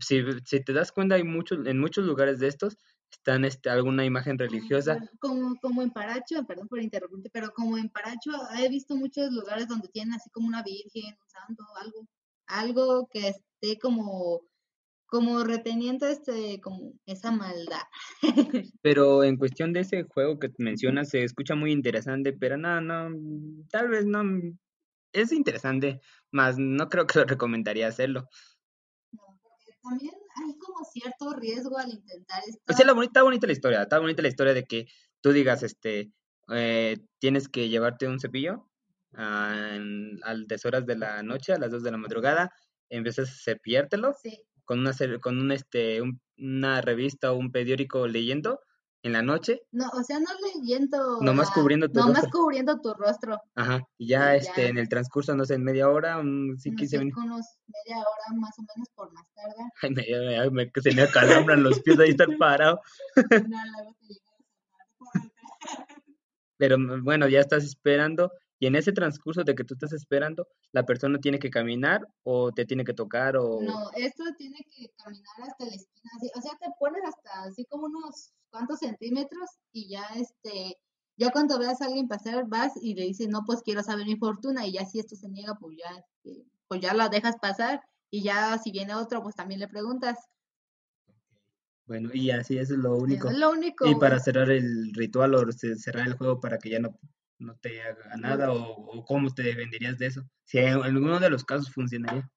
Si, 0.00 0.22
si 0.44 0.64
te 0.64 0.72
das 0.72 0.92
cuenta, 0.92 1.16
hay 1.16 1.24
muchos, 1.24 1.66
en 1.66 1.78
muchos 1.80 2.06
lugares 2.06 2.38
de 2.40 2.48
estos 2.48 2.78
están 3.10 3.44
este, 3.44 3.70
alguna 3.70 4.04
imagen 4.04 4.38
religiosa. 4.38 4.94
Bueno, 4.94 5.10
Como, 5.20 5.56
como 5.60 5.82
en 5.82 5.90
Paracho, 5.90 6.44
perdón 6.46 6.68
por 6.68 6.80
interrumpirte, 6.80 7.30
pero 7.30 7.52
como 7.52 7.78
en 7.78 7.88
Paracho 7.88 8.30
he 8.58 8.68
visto 8.68 8.96
muchos 8.96 9.30
lugares 9.32 9.68
donde 9.68 9.88
tienen 9.88 10.14
así 10.14 10.30
como 10.30 10.48
una 10.48 10.62
virgen, 10.62 11.16
un 11.20 11.28
santo, 11.28 11.64
algo, 11.76 12.06
algo 12.46 13.08
que 13.12 13.28
esté 13.28 13.78
como, 13.78 14.42
como 15.06 15.42
reteniendo 15.42 16.06
este, 16.06 16.60
como 16.60 16.92
esa 17.06 17.30
maldad. 17.30 17.82
Pero 18.82 19.24
en 19.24 19.36
cuestión 19.36 19.72
de 19.72 19.80
ese 19.80 20.02
juego 20.04 20.38
que 20.38 20.52
mencionas, 20.58 21.10
se 21.10 21.24
escucha 21.24 21.54
muy 21.54 21.72
interesante, 21.72 22.32
pero 22.32 22.56
no, 22.56 22.80
no, 22.80 23.10
tal 23.70 23.88
vez 23.88 24.04
no. 24.04 24.22
Es 25.12 25.32
interesante, 25.32 26.00
más 26.30 26.58
no 26.58 26.88
creo 26.90 27.06
que 27.06 27.20
lo 27.20 27.24
recomendaría 27.24 27.88
hacerlo. 27.88 28.28
No, 29.12 29.40
porque 29.42 29.72
también 29.82 30.12
hay 30.48 30.58
como 30.58 30.84
cierto 30.84 31.32
riesgo 31.34 31.78
al 31.78 31.90
intentar 31.90 32.42
esto. 32.46 32.72
Sea, 32.74 32.86
la 32.86 32.92
bonita, 32.92 33.10
está 33.10 33.22
bonita 33.22 33.46
la 33.46 33.52
historia, 33.52 33.82
está 33.82 33.98
bonita 33.98 34.22
la 34.22 34.28
historia 34.28 34.54
de 34.54 34.64
que 34.64 34.86
tú 35.20 35.32
digas, 35.32 35.62
este, 35.62 36.12
eh, 36.52 36.98
tienes 37.18 37.48
que 37.48 37.68
llevarte 37.68 38.06
un 38.08 38.20
cepillo 38.20 38.68
a, 39.14 39.72
en- 39.74 40.18
a 40.24 40.34
deshoras 40.46 40.86
de 40.86 40.96
la 40.96 41.22
noche, 41.22 41.52
a 41.52 41.58
las 41.58 41.70
2 41.70 41.82
de 41.82 41.90
la 41.90 41.96
madrugada, 41.98 42.50
empiezas 42.88 43.28
a 43.30 43.36
cepillártelo 43.52 44.14
Sí, 44.20 44.42
con 44.64 44.80
una, 44.80 44.92
con 45.20 45.38
un, 45.38 45.52
este, 45.52 46.00
un- 46.02 46.20
una 46.38 46.80
revista 46.80 47.32
o 47.32 47.36
un 47.36 47.50
periódico 47.52 48.06
leyendo 48.06 48.60
en 49.02 49.12
la 49.12 49.22
noche, 49.22 49.60
no, 49.70 49.88
o 49.90 50.02
sea, 50.02 50.18
no 50.18 50.26
leyendo. 50.54 51.20
Nomás 51.20 51.48
la- 51.48 51.54
cubriendo 51.54 51.88
tu 51.88 51.98
Nomás 52.00 52.22
rostro. 52.22 52.30
cubriendo 52.40 52.80
tu 52.80 52.92
rostro. 52.94 53.40
ajá, 53.54 53.80
y 53.96 54.08
ya, 54.08 54.34
Y 54.34 54.38
este, 54.38 54.62
ya. 54.62 54.68
en 54.68 54.78
el 54.78 54.88
transcurso, 54.88 55.34
no 55.36 55.44
sé, 55.44 55.54
en 55.54 55.62
media 55.64 55.88
hora, 55.88 56.18
un, 56.18 56.56
sí, 56.58 56.70
unos 56.70 56.78
15 56.80 56.98
minutos, 56.98 57.24
unos 57.24 57.46
media 57.66 57.98
hora 58.00 58.40
más 58.40 58.58
o 58.58 58.62
menos 58.62 58.88
por 58.94 59.12
más 59.12 59.24
tarde. 59.34 59.54
ay, 59.82 59.90
me, 60.26 60.38
ay, 60.38 60.50
me- 60.50 60.72
se 60.82 60.92
me 60.94 61.02
acalambran 61.02 61.62
los 61.62 61.80
pies 61.80 61.98
ahí 62.00 62.10
estar 62.10 62.28
parado, 62.38 62.80
pero 66.56 66.76
bueno, 67.02 67.28
ya 67.28 67.40
estás 67.40 67.64
esperando, 67.64 68.32
y 68.60 68.66
en 68.66 68.74
ese 68.76 68.92
transcurso 68.92 69.44
de 69.44 69.54
que 69.54 69.64
tú 69.64 69.74
estás 69.74 69.92
esperando, 69.92 70.48
la 70.72 70.84
persona 70.84 71.18
tiene 71.18 71.38
que 71.38 71.50
caminar 71.50 72.06
o 72.24 72.52
te 72.52 72.64
tiene 72.64 72.84
que 72.84 72.94
tocar 72.94 73.36
o... 73.36 73.60
No, 73.62 73.90
esto 73.96 74.24
tiene 74.36 74.58
que 74.70 74.90
caminar 74.96 75.34
hasta 75.42 75.64
la 75.64 75.74
esquina, 75.74 76.10
así, 76.16 76.30
o 76.34 76.40
sea, 76.40 76.52
te 76.58 76.66
pones 76.78 77.02
hasta 77.04 77.44
así 77.44 77.64
como 77.66 77.86
unos 77.86 78.32
cuantos 78.50 78.80
centímetros 78.80 79.48
y 79.72 79.88
ya 79.88 80.06
este, 80.16 80.76
ya 81.16 81.30
cuando 81.30 81.58
veas 81.58 81.80
a 81.82 81.86
alguien 81.86 82.08
pasar, 82.08 82.46
vas 82.48 82.72
y 82.80 82.94
le 82.94 83.02
dices, 83.04 83.28
no, 83.28 83.42
pues 83.44 83.62
quiero 83.62 83.82
saber 83.82 84.06
mi 84.06 84.16
fortuna 84.16 84.66
y 84.66 84.72
ya 84.72 84.84
si 84.84 84.98
esto 84.98 85.16
se 85.16 85.28
niega, 85.28 85.54
pues 85.60 85.76
ya, 85.76 85.90
este, 85.96 86.44
pues 86.66 86.80
ya 86.80 86.94
la 86.94 87.08
dejas 87.08 87.36
pasar 87.40 87.80
y 88.10 88.22
ya 88.22 88.58
si 88.58 88.70
viene 88.72 88.94
otro, 88.94 89.22
pues 89.22 89.34
también 89.34 89.60
le 89.60 89.68
preguntas. 89.68 90.16
Bueno, 91.86 92.10
y 92.12 92.30
así 92.30 92.58
eso 92.58 92.74
es 92.74 92.80
lo 92.80 92.96
único. 92.96 93.28
Es 93.28 93.38
lo 93.38 93.50
único. 93.50 93.88
Y 93.88 93.94
para 93.94 94.20
cerrar 94.20 94.50
el 94.50 94.92
ritual 94.94 95.34
o 95.34 95.50
ce- 95.52 95.76
cerrar 95.76 96.06
el 96.06 96.14
juego 96.14 96.38
para 96.38 96.58
que 96.58 96.70
ya 96.70 96.78
no, 96.78 96.98
no 97.38 97.56
te 97.56 97.82
haga 97.82 98.16
nada 98.16 98.52
o, 98.52 98.58
o 98.58 99.04
cómo 99.04 99.32
te 99.32 99.54
venderías 99.54 99.98
de 99.98 100.06
eso. 100.06 100.22
Si 100.44 100.58
en 100.58 100.82
alguno 100.82 101.20
de 101.20 101.30
los 101.30 101.44
casos 101.44 101.72
funcionaría. 101.72 102.30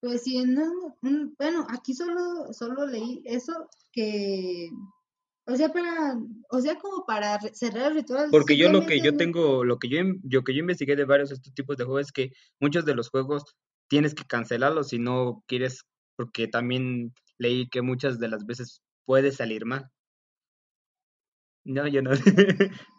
Pues 0.00 0.24
no, 0.46 0.96
mm, 1.02 1.34
bueno, 1.36 1.66
aquí 1.70 1.92
solo, 1.92 2.52
solo 2.52 2.86
leí 2.86 3.20
eso 3.24 3.68
que, 3.90 4.70
o 5.44 5.56
sea, 5.56 5.72
para, 5.72 6.16
o 6.50 6.60
sea, 6.60 6.78
como 6.78 7.04
para 7.04 7.40
cerrar 7.52 7.90
el 7.90 7.98
ritual. 7.98 8.28
Porque 8.30 8.56
yo 8.56 8.70
lo 8.70 8.86
que 8.86 9.00
yo 9.00 9.16
tengo, 9.16 9.64
lo 9.64 9.78
que 9.78 9.88
yo, 9.88 9.98
yo 10.22 10.44
que 10.44 10.54
yo 10.54 10.60
investigué 10.60 10.94
de 10.94 11.04
varios 11.04 11.30
de 11.30 11.34
estos 11.34 11.52
tipos 11.52 11.76
de 11.76 11.84
juegos 11.84 12.06
es 12.06 12.12
que 12.12 12.32
muchos 12.60 12.84
de 12.84 12.94
los 12.94 13.10
juegos 13.10 13.56
tienes 13.88 14.14
que 14.14 14.24
cancelarlos 14.24 14.88
si 14.88 15.00
no 15.00 15.42
quieres, 15.48 15.84
porque 16.14 16.46
también 16.46 17.12
leí 17.38 17.68
que 17.68 17.82
muchas 17.82 18.20
de 18.20 18.28
las 18.28 18.46
veces 18.46 18.82
puede 19.04 19.32
salir 19.32 19.64
mal. 19.64 19.90
No, 21.64 21.88
yo 21.88 22.02
no. 22.02 22.10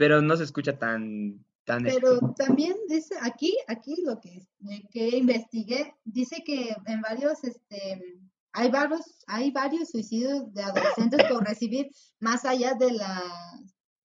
Pero 0.00 0.22
no 0.22 0.34
se 0.34 0.44
escucha 0.44 0.78
tan, 0.78 1.44
tan 1.66 1.82
Pero 1.82 2.20
también 2.34 2.74
dice 2.88 3.14
aquí, 3.20 3.54
aquí 3.68 3.96
lo 4.02 4.18
que, 4.18 4.46
que 4.90 5.18
investigué, 5.18 5.94
dice 6.04 6.42
que 6.42 6.74
en 6.86 7.02
varios, 7.02 7.44
este, 7.44 8.00
hay 8.52 8.70
varios, 8.70 9.02
hay 9.26 9.50
varios 9.50 9.90
suicidios 9.90 10.54
de 10.54 10.62
adolescentes 10.62 11.22
por 11.24 11.46
recibir 11.46 11.90
más 12.18 12.46
allá 12.46 12.72
de 12.80 12.92
las 12.92 13.22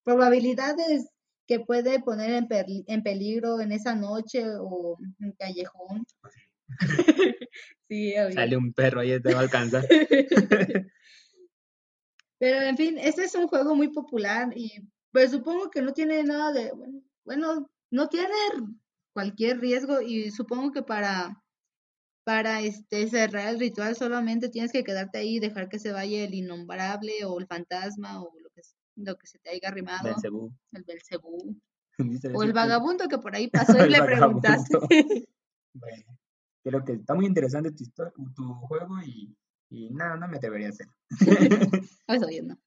probabilidades 0.03 1.07
que 1.47 1.61
puede 1.61 2.01
poner 2.01 2.31
en, 2.31 2.49
en 2.87 3.01
peligro 3.01 3.61
en 3.61 3.71
esa 3.71 3.95
noche 3.95 4.43
o 4.59 4.97
en 5.21 5.31
callejón. 5.31 6.05
Sí, 7.87 8.15
sale 8.33 8.57
un 8.57 8.73
perro 8.73 9.01
ahí 9.01 9.21
te 9.21 9.31
va 9.31 9.41
a 9.41 9.43
alcanzar. 9.43 9.85
Pero 12.39 12.61
en 12.61 12.75
fin, 12.75 12.97
este 12.97 13.23
es 13.23 13.35
un 13.35 13.47
juego 13.47 13.75
muy 13.75 13.89
popular 13.89 14.51
y 14.57 14.81
pues 15.15 15.31
supongo 15.31 15.69
que 15.69 15.81
no 15.81 15.93
tiene 15.93 16.21
nada 16.25 16.51
de, 16.51 16.73
bueno, 16.73 17.01
bueno, 17.23 17.71
no 17.89 18.09
tiene 18.09 18.35
cualquier 19.13 19.61
riesgo 19.61 20.01
y 20.01 20.29
supongo 20.29 20.73
que 20.73 20.83
para, 20.83 21.41
para 22.25 22.59
este 22.59 23.07
cerrar 23.07 23.47
el 23.47 23.57
ritual 23.61 23.95
solamente 23.95 24.49
tienes 24.49 24.73
que 24.73 24.83
quedarte 24.83 25.19
ahí 25.19 25.37
y 25.37 25.39
dejar 25.39 25.69
que 25.69 25.79
se 25.79 25.93
vaya 25.93 26.25
el 26.25 26.33
innombrable 26.33 27.23
o 27.23 27.39
el 27.39 27.47
fantasma 27.47 28.21
o 28.21 28.29
lo 28.37 28.49
que, 28.49 28.59
s- 28.59 28.75
lo 28.97 29.15
que 29.15 29.25
se 29.27 29.39
te 29.39 29.51
haya 29.51 29.69
arrimado, 29.69 30.03
Belcebú. 30.03 30.51
el 30.73 30.83
Belcebú. 30.83 31.61
o 32.33 32.43
el 32.43 32.51
vagabundo 32.51 33.07
que 33.07 33.17
por 33.17 33.37
ahí 33.37 33.47
pasó 33.77 33.85
y 33.85 33.89
le 33.89 34.03
preguntaste. 34.03 34.77
bueno, 35.75 36.17
creo 36.61 36.83
que 36.83 36.91
está 36.91 37.13
muy 37.13 37.25
interesante 37.25 37.71
tu, 37.71 37.85
tu 38.35 38.53
juego 38.67 39.01
y, 39.01 39.33
y 39.69 39.91
nada, 39.91 40.17
no 40.17 40.27
me 40.27 40.39
debería 40.39 40.67
hacer. 40.67 40.87
Eso 42.05 42.27
bien, 42.27 42.47
¿no? 42.47 42.57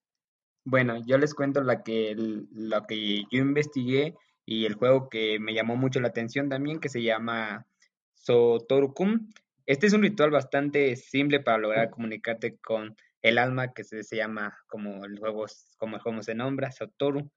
Bueno, 0.64 1.02
yo 1.06 1.18
les 1.18 1.34
cuento 1.34 1.62
la 1.62 1.82
que, 1.82 2.14
lo 2.16 2.82
que 2.86 3.24
yo 3.30 3.38
investigué 3.40 4.14
y 4.44 4.66
el 4.66 4.74
juego 4.74 5.08
que 5.08 5.38
me 5.40 5.54
llamó 5.54 5.76
mucho 5.76 6.00
la 6.00 6.08
atención 6.08 6.48
también, 6.48 6.80
que 6.80 6.88
se 6.88 7.02
llama 7.02 7.66
Sotorukum. 8.14 9.30
Este 9.66 9.86
es 9.86 9.92
un 9.92 10.02
ritual 10.02 10.30
bastante 10.30 10.96
simple 10.96 11.40
para 11.40 11.58
lograr 11.58 11.90
comunicarte 11.90 12.56
con 12.58 12.96
el 13.22 13.38
alma 13.38 13.72
que 13.72 13.84
se, 13.84 14.02
se 14.02 14.16
llama 14.16 14.58
como 14.66 15.04
el 15.04 15.18
juego, 15.18 15.46
como 15.76 15.96
el 15.96 16.02
juego 16.02 16.22
se 16.22 16.34
nombra, 16.34 16.72
Sotoru. 16.72 17.30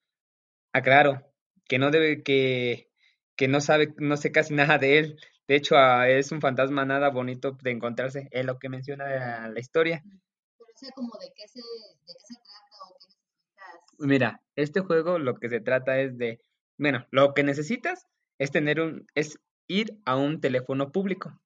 Aclaro 0.74 1.32
que 1.72 1.80
no 1.80 1.90
debe, 1.90 2.22
que, 2.22 2.90
que 3.38 3.48
no 3.48 3.62
sabe, 3.62 3.94
no 3.98 4.18
sé 4.18 4.34
casi 4.34 4.54
nada 4.76 4.78
de 4.78 5.00
él. 5.00 5.20
De 5.48 5.56
hecho, 5.56 5.78
ah, 5.78 6.10
es 6.10 6.32
un 6.32 6.42
fantasma 6.42 6.86
nada 6.86 7.10
bonito 7.10 7.58
de 7.62 7.72
encontrarse, 7.72 8.28
es 8.32 8.46
lo 8.46 8.60
que 8.60 8.68
menciona 8.70 9.48
la 9.48 9.60
historia. 9.60 10.04
Pero, 10.04 10.70
o 10.74 10.78
sea, 10.78 10.90
como 10.94 11.12
de 11.20 11.32
qué 11.36 11.48
se, 11.48 11.60
de 11.60 12.14
qué 12.14 12.26
se 12.28 12.34
Mira, 14.02 14.42
este 14.56 14.82
juego 14.82 15.20
lo 15.20 15.36
que 15.36 15.50
se 15.50 15.60
trata 15.60 16.00
es 16.00 16.18
de, 16.18 16.40
bueno, 16.78 17.06
lo 17.12 17.34
que 17.34 17.44
necesitas 17.44 18.08
es 18.40 18.52
tener 18.52 18.82
un, 18.82 19.06
es 19.16 19.40
ir 19.68 19.98
a 20.06 20.16
un 20.16 20.42
teléfono 20.42 20.92
público, 20.92 21.40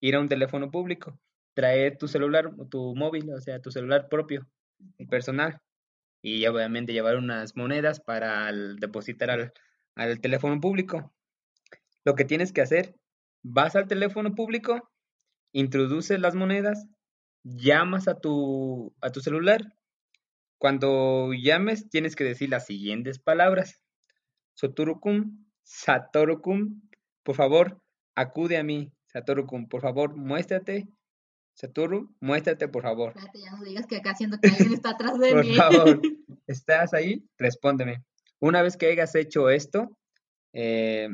ir 0.00 0.14
a 0.14 0.20
un 0.20 0.28
teléfono 0.28 0.70
público, 0.70 1.18
traer 1.54 1.98
tu 1.98 2.06
celular, 2.06 2.50
tu 2.70 2.94
móvil, 2.94 3.32
o 3.32 3.40
sea, 3.40 3.60
tu 3.60 3.70
celular 3.70 4.08
propio, 4.08 4.46
personal, 5.08 5.60
y 6.22 6.46
obviamente 6.46 6.92
llevar 6.92 7.16
unas 7.16 7.56
monedas 7.56 8.00
para 8.00 8.52
depositar 8.52 9.30
al, 9.30 9.52
al 9.96 10.20
teléfono 10.20 10.60
público. 10.60 11.12
Lo 12.04 12.14
que 12.14 12.24
tienes 12.24 12.52
que 12.52 12.62
hacer, 12.62 12.94
vas 13.42 13.74
al 13.74 13.88
teléfono 13.88 14.34
público, 14.34 14.90
introduces 15.52 16.20
las 16.20 16.34
monedas, 16.34 16.86
llamas 17.42 18.06
a 18.06 18.14
tu, 18.20 18.94
a 19.00 19.10
tu 19.10 19.20
celular 19.20 19.74
cuando 20.60 21.32
llames, 21.32 21.88
tienes 21.88 22.14
que 22.14 22.22
decir 22.22 22.50
las 22.50 22.66
siguientes 22.66 23.18
palabras. 23.18 23.80
Soturukum, 24.52 25.46
Satorukum, 25.62 26.82
por 27.22 27.34
favor, 27.34 27.80
acude 28.14 28.58
a 28.58 28.62
mí. 28.62 28.92
Satorukum, 29.06 29.68
por 29.68 29.80
favor, 29.80 30.14
muéstrate. 30.14 30.86
Satoru, 31.54 32.14
muéstrate, 32.20 32.68
por 32.68 32.82
favor. 32.82 33.14
Espérate, 33.16 33.40
ya 33.40 33.52
no 33.52 33.64
digas 33.64 33.86
que 33.86 33.96
acá 33.96 34.14
siento 34.14 34.36
que 34.38 34.50
alguien 34.50 34.74
está 34.74 34.90
atrás 34.90 35.18
de 35.18 35.30
por 35.30 35.44
mí. 35.46 35.56
Por 35.56 35.56
favor, 35.56 36.02
¿estás 36.46 36.92
ahí? 36.92 37.24
Respóndeme. 37.38 38.04
Una 38.38 38.60
vez 38.60 38.76
que 38.76 38.88
hayas 38.88 39.14
hecho 39.14 39.48
esto, 39.48 39.96
eh, 40.52 41.08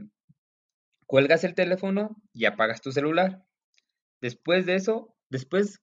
cuelgas 1.07 1.45
el 1.45 1.55
teléfono 1.55 2.21
y 2.33 2.47
apagas 2.47 2.81
tu 2.81 2.91
celular. 2.91 3.45
Después 4.21 4.67
de 4.67 4.75
eso, 4.75 5.15
después 5.31 5.79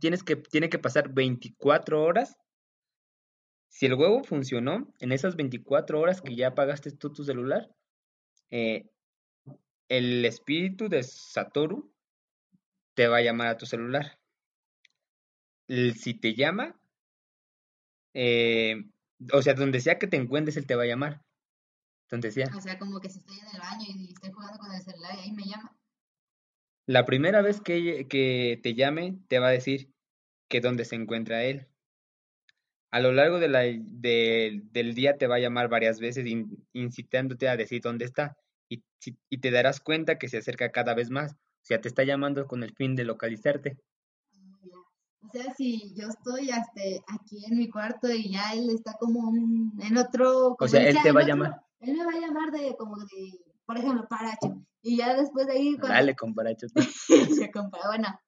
tienes 0.00 0.24
que, 0.24 0.34
tiene 0.34 0.68
que 0.68 0.80
pasar 0.80 1.14
24 1.14 2.02
horas 2.02 2.36
si 3.76 3.84
el 3.84 3.92
huevo 3.92 4.24
funcionó 4.24 4.90
en 5.00 5.12
esas 5.12 5.36
24 5.36 6.00
horas 6.00 6.22
que 6.22 6.34
ya 6.34 6.54
pagaste 6.54 6.92
tú 6.92 7.12
tu 7.12 7.24
celular, 7.24 7.70
eh, 8.48 8.88
el 9.90 10.24
espíritu 10.24 10.88
de 10.88 11.02
Satoru 11.02 11.92
te 12.94 13.06
va 13.06 13.18
a 13.18 13.20
llamar 13.20 13.48
a 13.48 13.58
tu 13.58 13.66
celular. 13.66 14.18
Si 15.68 16.14
te 16.14 16.34
llama, 16.34 16.80
eh, 18.14 18.82
o 19.30 19.42
sea, 19.42 19.52
donde 19.52 19.82
sea 19.82 19.98
que 19.98 20.06
te 20.06 20.16
encuentres, 20.16 20.56
él 20.56 20.66
te 20.66 20.74
va 20.74 20.84
a 20.84 20.86
llamar. 20.86 21.22
Donde 22.08 22.30
sea. 22.30 22.48
O 22.56 22.60
sea, 22.62 22.78
como 22.78 22.98
que 22.98 23.10
si 23.10 23.18
estoy 23.18 23.40
en 23.40 23.46
el 23.46 23.60
baño 23.60 23.84
y 23.88 24.10
estoy 24.10 24.30
jugando 24.30 24.58
con 24.58 24.72
el 24.72 24.80
celular 24.80 25.16
y 25.18 25.20
ahí 25.20 25.32
me 25.32 25.44
llama. 25.44 25.76
La 26.86 27.04
primera 27.04 27.42
vez 27.42 27.60
que, 27.60 28.08
que 28.08 28.58
te 28.62 28.74
llame, 28.74 29.18
te 29.28 29.38
va 29.38 29.48
a 29.48 29.50
decir 29.50 29.92
que 30.48 30.62
dónde 30.62 30.86
se 30.86 30.94
encuentra 30.94 31.44
él 31.44 31.68
a 32.90 33.00
lo 33.00 33.12
largo 33.12 33.38
de 33.38 33.48
la, 33.48 33.60
del 33.60 34.94
día 34.94 35.16
te 35.16 35.26
va 35.26 35.36
a 35.36 35.40
llamar 35.40 35.68
varias 35.68 36.00
veces 36.00 36.26
incitándote 36.72 37.48
a 37.48 37.56
decir 37.56 37.82
dónde 37.82 38.04
está 38.04 38.36
y, 38.68 38.82
y, 39.30 39.38
te 39.38 39.50
darás 39.50 39.80
cuenta 39.80 40.18
que 40.18 40.28
se 40.28 40.38
acerca 40.38 40.70
cada 40.70 40.94
vez 40.94 41.10
más. 41.10 41.32
O 41.32 41.66
sea, 41.66 41.80
te 41.80 41.88
está 41.88 42.04
llamando 42.04 42.46
con 42.46 42.62
el 42.62 42.74
fin 42.74 42.94
de 42.94 43.04
localizarte. 43.04 43.76
O 45.20 45.28
sea, 45.32 45.52
si 45.54 45.92
yo 45.94 46.08
estoy 46.08 46.50
hasta 46.50 46.80
aquí 47.08 47.44
en 47.46 47.58
mi 47.58 47.68
cuarto 47.68 48.08
y 48.08 48.30
ya 48.30 48.52
él 48.52 48.70
está 48.70 48.94
como 48.98 49.32
en 49.34 49.96
otro... 49.96 50.56
O 50.58 50.68
sea, 50.68 50.88
él 50.88 50.96
te 51.02 51.12
va 51.12 51.22
a 51.22 51.26
llamar. 51.26 51.60
Él 51.80 51.96
me 51.96 52.04
va 52.04 52.12
a 52.12 52.20
llamar 52.20 52.50
de 52.52 52.76
como 52.76 52.96
de, 52.98 53.40
por 53.64 53.76
ejemplo, 53.76 54.06
Paracho. 54.08 54.62
Y 54.82 54.96
ya 54.98 55.16
después 55.16 55.46
de 55.48 55.54
ahí... 55.54 55.76
Dale 55.76 56.14
con 56.14 56.34
Paracho. 56.34 56.68
bueno, 57.86 58.20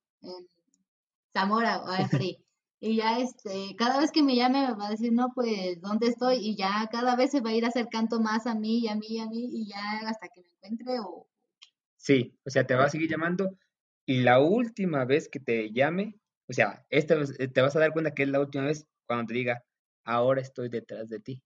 Zamora 1.33 1.83
o 1.83 2.09
Free. 2.09 2.39
Y 2.81 2.97
ya 2.97 3.19
este, 3.19 3.75
cada 3.77 3.99
vez 3.99 4.13
que 4.13 4.23
me 4.23 4.37
llame 4.37 4.67
me 4.69 4.75
va 4.75 4.87
a 4.87 4.91
decir, 4.91 5.13
no, 5.13 5.33
pues, 5.35 5.81
¿dónde 5.81 6.09
estoy? 6.09 6.37
Y 6.37 6.57
ya 6.57 6.89
cada 6.91 7.17
vez 7.17 7.33
se 7.33 7.41
va 7.41 7.51
a 7.51 7.55
ir 7.55 7.65
acercando 7.65 8.21
más 8.21 8.47
a 8.47 8.55
mí 8.55 8.79
y 8.79 8.89
a 8.89 8.95
mí 8.95 9.07
y 9.09 9.19
a 9.19 9.27
mí 9.27 9.49
y 9.53 9.69
ya 9.69 10.01
hasta 10.07 10.29
que 10.29 10.43
me 10.43 10.49
encuentre 10.51 11.01
o... 11.01 11.29
Sí, 11.97 12.39
o 12.45 12.51
sea, 12.51 12.67
te 12.67 12.75
va 12.75 12.85
a 12.85 12.91
seguir 12.91 13.11
llamando 13.11 13.51
y 14.07 14.23
la 14.23 14.41
última 14.41 15.05
vez 15.05 15.29
que 15.29 15.41
te 15.41 15.71
llame, 15.73 16.19
o 16.49 16.53
sea, 16.53 16.87
esta, 16.89 17.17
te 17.25 17.61
vas 17.61 17.77
a 17.77 17.81
dar 17.81 17.93
cuenta 17.93 18.15
que 18.15 18.23
es 18.23 18.29
la 18.29 18.41
última 18.41 18.65
vez 18.65 18.87
cuando 19.07 19.27
te 19.27 19.35
diga, 19.35 19.65
ahora 20.05 20.41
estoy 20.41 20.69
detrás 20.69 21.09
de 21.09 21.21
ti. 21.21 21.43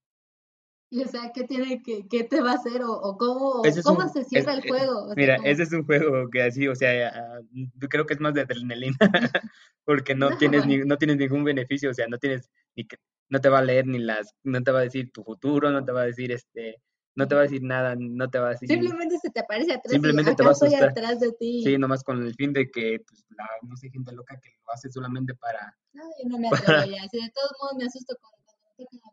Y 0.93 1.01
o 1.01 1.07
sea, 1.07 1.31
¿qué 1.33 1.43
tiene 1.43 1.81
que, 1.81 2.07
qué 2.07 2.23
te 2.23 2.39
va 2.39 2.51
a 2.51 2.53
hacer 2.53 2.83
o, 2.85 3.17
cómo, 3.17 3.63
cómo 3.83 4.09
se 4.09 4.23
cierra 4.25 4.53
el 4.53 4.59
eh, 4.59 4.69
juego? 4.69 5.11
mira, 5.15 5.37
ese 5.43 5.63
es 5.63 5.73
un 5.73 5.85
juego 5.85 6.29
que 6.29 6.43
así, 6.43 6.67
o 6.67 6.75
sea, 6.75 7.41
yo 7.51 7.89
creo 7.89 8.05
que 8.05 8.13
es 8.13 8.19
más 8.19 8.35
de 8.35 8.41
adrenalina, 8.41 8.95
porque 9.85 10.13
no, 10.13 10.37
tienes 10.37 10.67
ni, 10.67 10.77
no 10.85 10.99
tienes 10.99 11.17
ningún 11.17 11.45
beneficio, 11.45 11.89
o 11.89 11.95
sea, 11.95 12.05
no 12.07 12.19
tienes 12.19 12.51
ni 12.75 12.85
que, 12.85 12.97
no 13.27 13.41
te 13.41 13.49
va 13.49 13.57
a 13.57 13.63
leer 13.63 13.87
ni 13.87 13.97
las, 13.97 14.35
no 14.43 14.61
te 14.61 14.69
va 14.69 14.81
a 14.81 14.83
decir 14.83 15.11
tu 15.11 15.23
futuro, 15.23 15.71
no 15.71 15.83
te 15.83 15.91
va 15.91 16.01
a 16.01 16.05
decir 16.05 16.31
este, 16.31 16.79
no 17.15 17.27
te 17.27 17.33
va 17.33 17.41
a 17.41 17.45
decir 17.45 17.63
nada, 17.63 17.95
no 17.97 18.29
te 18.29 18.37
va 18.37 18.49
a 18.49 18.51
decir. 18.51 18.69
Simplemente 18.69 19.17
se 19.17 19.31
te 19.31 19.39
aparece 19.39 19.73
atrás. 19.73 19.93
Simplemente 19.93 20.35
te 20.35 20.43
va 20.43 20.49
a 20.49 20.51
asustar. 20.51 20.89
atrás 20.89 21.19
de 21.19 21.31
ti. 21.31 21.63
Sí, 21.63 21.75
nomás 21.79 22.03
con 22.03 22.21
el 22.21 22.35
fin 22.35 22.53
de 22.53 22.69
que, 22.69 22.99
pues, 23.07 23.25
la, 23.35 23.49
no 23.63 23.75
sé, 23.77 23.89
gente 23.89 24.11
loca 24.11 24.39
que 24.39 24.51
lo 24.63 24.71
hace 24.71 24.91
solamente 24.91 25.33
para. 25.33 25.75
No, 25.93 26.03
yo 26.21 26.29
no 26.29 26.37
me 26.37 26.49
atrevo 26.49 26.85
ya. 26.85 27.07
Si 27.09 27.19
de 27.19 27.31
todos 27.33 27.51
modos 27.59 27.77
me 27.79 27.85
asusto 27.85 28.15
cuando 28.21 28.37
me 28.37 28.85
tocan 28.85 28.99
la 29.03 29.12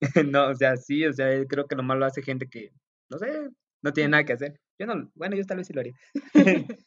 no, 0.32 0.48
o 0.48 0.54
sea, 0.54 0.76
sí, 0.76 1.04
o 1.06 1.12
sea, 1.12 1.44
creo 1.46 1.66
que 1.66 1.76
lo 1.76 1.82
malo 1.82 2.06
hace 2.06 2.22
gente 2.22 2.48
que, 2.48 2.72
no 3.08 3.18
sé, 3.18 3.48
no 3.82 3.92
tiene 3.92 4.10
nada 4.10 4.24
que 4.24 4.32
hacer. 4.32 4.60
Yo 4.78 4.86
no, 4.86 5.10
bueno, 5.14 5.36
yo 5.36 5.44
tal 5.44 5.58
vez 5.58 5.66
sí 5.66 5.72
lo 5.72 5.80
haría. 5.80 5.94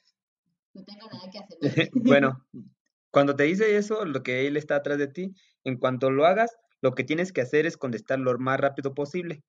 no 0.73 0.83
tengo 0.85 1.07
nada 1.11 1.29
que 1.31 1.39
hacer. 1.39 1.89
bueno, 1.93 2.45
cuando 3.11 3.35
te 3.35 3.43
dice 3.43 3.77
eso, 3.77 4.05
lo 4.05 4.23
que 4.23 4.47
él 4.47 4.57
está 4.57 4.77
atrás 4.77 4.97
de 4.97 5.07
ti, 5.07 5.35
en 5.63 5.77
cuanto 5.77 6.09
lo 6.09 6.25
hagas, 6.25 6.57
lo 6.81 6.95
que 6.95 7.03
tienes 7.03 7.31
que 7.31 7.41
hacer 7.41 7.65
es 7.65 7.77
contestar 7.77 8.19
lo 8.19 8.37
más 8.39 8.59
rápido 8.59 8.93
posible 8.93 9.43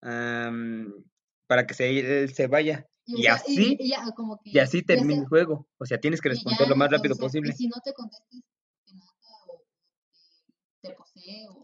para 0.00 1.66
que 1.66 1.74
se, 1.74 2.22
él 2.22 2.34
se 2.34 2.46
vaya. 2.46 2.86
Y, 3.06 3.26
así, 3.26 3.76
y, 4.44 4.58
así 4.58 4.82
termina 4.82 5.20
el 5.20 5.26
juego. 5.26 5.68
O 5.78 5.84
sea, 5.84 5.98
tienes 5.98 6.20
que 6.22 6.30
responder 6.30 6.68
lo 6.68 6.76
más 6.76 6.90
rápido 6.90 7.16
posible. 7.16 7.50
Y 7.50 7.56
si 7.56 7.68
no 7.68 7.76
te 7.84 7.92
contestes, 7.92 8.42
te 8.86 8.94
mata 8.94 9.28
o 9.48 9.62
te 10.80 10.90
posee 10.92 11.46
o 11.48 11.63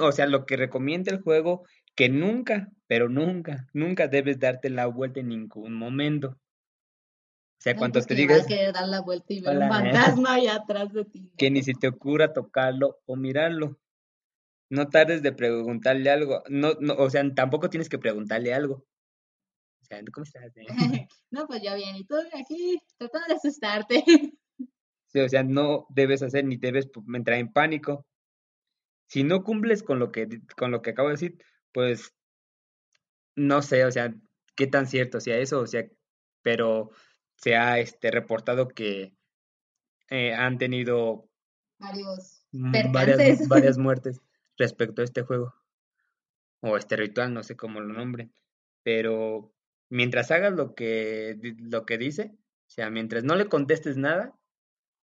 o 0.00 0.12
sea, 0.12 0.26
lo 0.26 0.46
que 0.46 0.56
recomienda 0.56 1.12
el 1.12 1.20
juego, 1.20 1.64
que 1.94 2.08
nunca, 2.08 2.70
pero 2.86 3.08
nunca, 3.08 3.68
nunca 3.72 4.08
debes 4.08 4.38
darte 4.38 4.70
la 4.70 4.86
vuelta 4.86 5.20
en 5.20 5.28
ningún 5.28 5.74
momento. 5.74 6.28
O 6.28 7.62
sea, 7.64 7.76
cuando 7.76 7.98
pues 7.98 8.06
te 8.06 8.14
digas... 8.14 8.46
que 8.46 8.72
dar 8.72 8.88
la 8.88 9.00
vuelta 9.00 9.32
y 9.32 9.40
ver 9.40 9.56
un 9.56 9.68
fantasma 9.68 10.34
ahí 10.34 10.46
atrás 10.46 10.92
de 10.92 11.04
ti. 11.04 11.32
Que 11.36 11.50
ni 11.50 11.62
se 11.62 11.72
te 11.72 11.88
ocurra 11.88 12.32
tocarlo 12.32 13.00
o 13.06 13.16
mirarlo. 13.16 13.78
No 14.70 14.88
tardes 14.88 15.22
de 15.22 15.32
preguntarle 15.32 16.10
algo. 16.10 16.42
No, 16.48 16.74
no, 16.80 16.94
o 16.94 17.08
sea, 17.10 17.22
tampoco 17.34 17.70
tienes 17.70 17.88
que 17.88 17.98
preguntarle 17.98 18.52
algo. 18.52 18.84
O 19.80 19.84
sea, 19.86 20.00
¿cómo 20.12 20.24
estás? 20.24 20.52
no, 21.30 21.46
pues 21.46 21.62
yo 21.62 21.74
bien. 21.74 21.96
Y 21.96 22.04
tú 22.04 22.16
aquí 22.34 22.78
tratando 22.96 23.28
de 23.28 23.34
asustarte. 23.34 24.04
Sí, 25.06 25.20
o 25.20 25.28
sea, 25.28 25.42
no 25.44 25.86
debes 25.90 26.22
hacer 26.22 26.44
ni 26.44 26.56
debes 26.56 26.90
entrar 27.14 27.38
en 27.38 27.52
pánico 27.52 28.04
si 29.06 29.24
no 29.24 29.44
cumples 29.44 29.82
con 29.82 29.98
lo 29.98 30.12
que, 30.12 30.40
con 30.56 30.70
lo 30.70 30.82
que 30.82 30.90
acabo 30.90 31.08
de 31.08 31.14
decir, 31.14 31.44
pues 31.72 32.14
no 33.36 33.62
sé, 33.62 33.84
o 33.84 33.90
sea, 33.90 34.14
qué 34.54 34.66
tan 34.66 34.86
cierto 34.86 35.20
sea 35.20 35.38
eso, 35.38 35.60
o 35.60 35.66
sea, 35.66 35.84
pero 36.42 36.90
se 37.36 37.56
ha 37.56 37.78
este, 37.78 38.10
reportado 38.10 38.68
que 38.68 39.14
eh, 40.10 40.34
han 40.34 40.58
tenido 40.58 41.28
varios 41.78 42.46
varias, 42.52 43.48
varias 43.48 43.78
muertes 43.78 44.20
respecto 44.56 45.02
a 45.02 45.04
este 45.04 45.22
juego. 45.22 45.54
O 46.60 46.76
este 46.76 46.96
ritual, 46.96 47.34
no 47.34 47.42
sé 47.42 47.56
cómo 47.56 47.80
lo 47.80 47.92
nombre, 47.92 48.30
pero 48.82 49.52
mientras 49.90 50.30
hagas 50.30 50.54
lo 50.54 50.74
que, 50.74 51.36
lo 51.58 51.84
que 51.84 51.98
dice, 51.98 52.32
o 52.66 52.70
sea, 52.70 52.88
mientras 52.90 53.24
no 53.24 53.34
le 53.34 53.48
contestes 53.48 53.96
nada, 53.96 54.34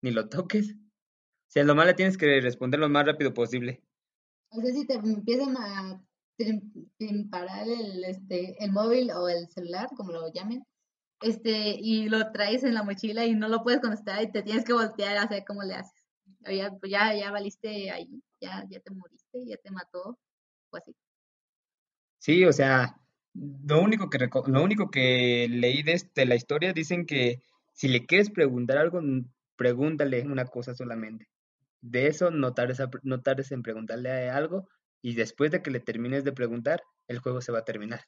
ni 0.01 0.11
lo 0.11 0.27
toques, 0.27 0.73
o 0.73 1.51
sea, 1.51 1.63
lo 1.63 1.75
malo 1.75 1.93
tienes 1.95 2.17
que 2.17 2.41
responder 2.41 2.79
lo 2.79 2.89
más 2.89 3.05
rápido 3.05 3.33
posible. 3.33 3.83
O 4.51 4.61
sea, 4.61 4.73
si 4.73 4.85
te 4.85 4.95
empiezan 4.95 5.55
a, 5.57 6.01
parar 7.29 7.67
el, 7.67 8.03
este, 8.03 8.55
el 8.63 8.71
móvil 8.71 9.11
o 9.11 9.29
el 9.29 9.47
celular, 9.49 9.87
como 9.95 10.11
lo 10.11 10.31
llamen, 10.33 10.63
este, 11.21 11.77
y 11.79 12.09
lo 12.09 12.31
traes 12.31 12.63
en 12.63 12.73
la 12.73 12.83
mochila 12.83 13.25
y 13.25 13.35
no 13.35 13.47
lo 13.47 13.63
puedes 13.63 13.79
contestar 13.79 14.23
y 14.23 14.31
te 14.31 14.41
tienes 14.41 14.65
que 14.65 14.73
voltear 14.73 15.17
a 15.17 15.23
hacer 15.23 15.43
cómo 15.45 15.63
le 15.63 15.75
haces. 15.75 16.03
Ya, 16.41 16.71
pues 16.71 16.91
ya, 16.91 17.15
ya 17.15 17.31
valiste 17.31 17.91
ahí, 17.91 18.21
ya, 18.41 18.65
ya 18.69 18.79
te 18.79 18.91
moriste, 18.91 19.45
ya 19.45 19.57
te 19.57 19.71
mató, 19.71 20.17
o 20.71 20.77
así. 20.77 20.95
Sí, 22.17 22.43
o 22.45 22.51
sea, 22.51 22.99
lo 23.33 23.81
único 23.81 24.09
que 24.09 24.29
lo 24.47 24.63
único 24.63 24.89
que 24.89 25.47
leí 25.49 25.83
de, 25.83 25.93
este, 25.93 26.25
la 26.25 26.35
historia 26.35 26.73
dicen 26.73 27.05
que 27.05 27.41
si 27.73 27.87
le 27.87 28.05
quieres 28.05 28.29
preguntar 28.29 28.77
algo, 28.77 28.99
pregúntale 29.55 30.23
una 30.23 30.45
cosa 30.45 30.73
solamente. 30.73 31.30
De 31.81 32.07
eso 32.07 32.31
no 32.31 32.53
tardes, 32.53 32.79
no 33.03 33.21
tardes 33.21 33.51
en 33.51 33.63
preguntarle 33.63 34.29
algo 34.29 34.67
y 35.01 35.15
después 35.15 35.51
de 35.51 35.61
que 35.61 35.71
le 35.71 35.79
termines 35.79 36.23
de 36.23 36.31
preguntar, 36.31 36.83
el 37.07 37.19
juego 37.19 37.41
se 37.41 37.51
va 37.51 37.59
a 37.59 37.65
terminar. 37.65 38.01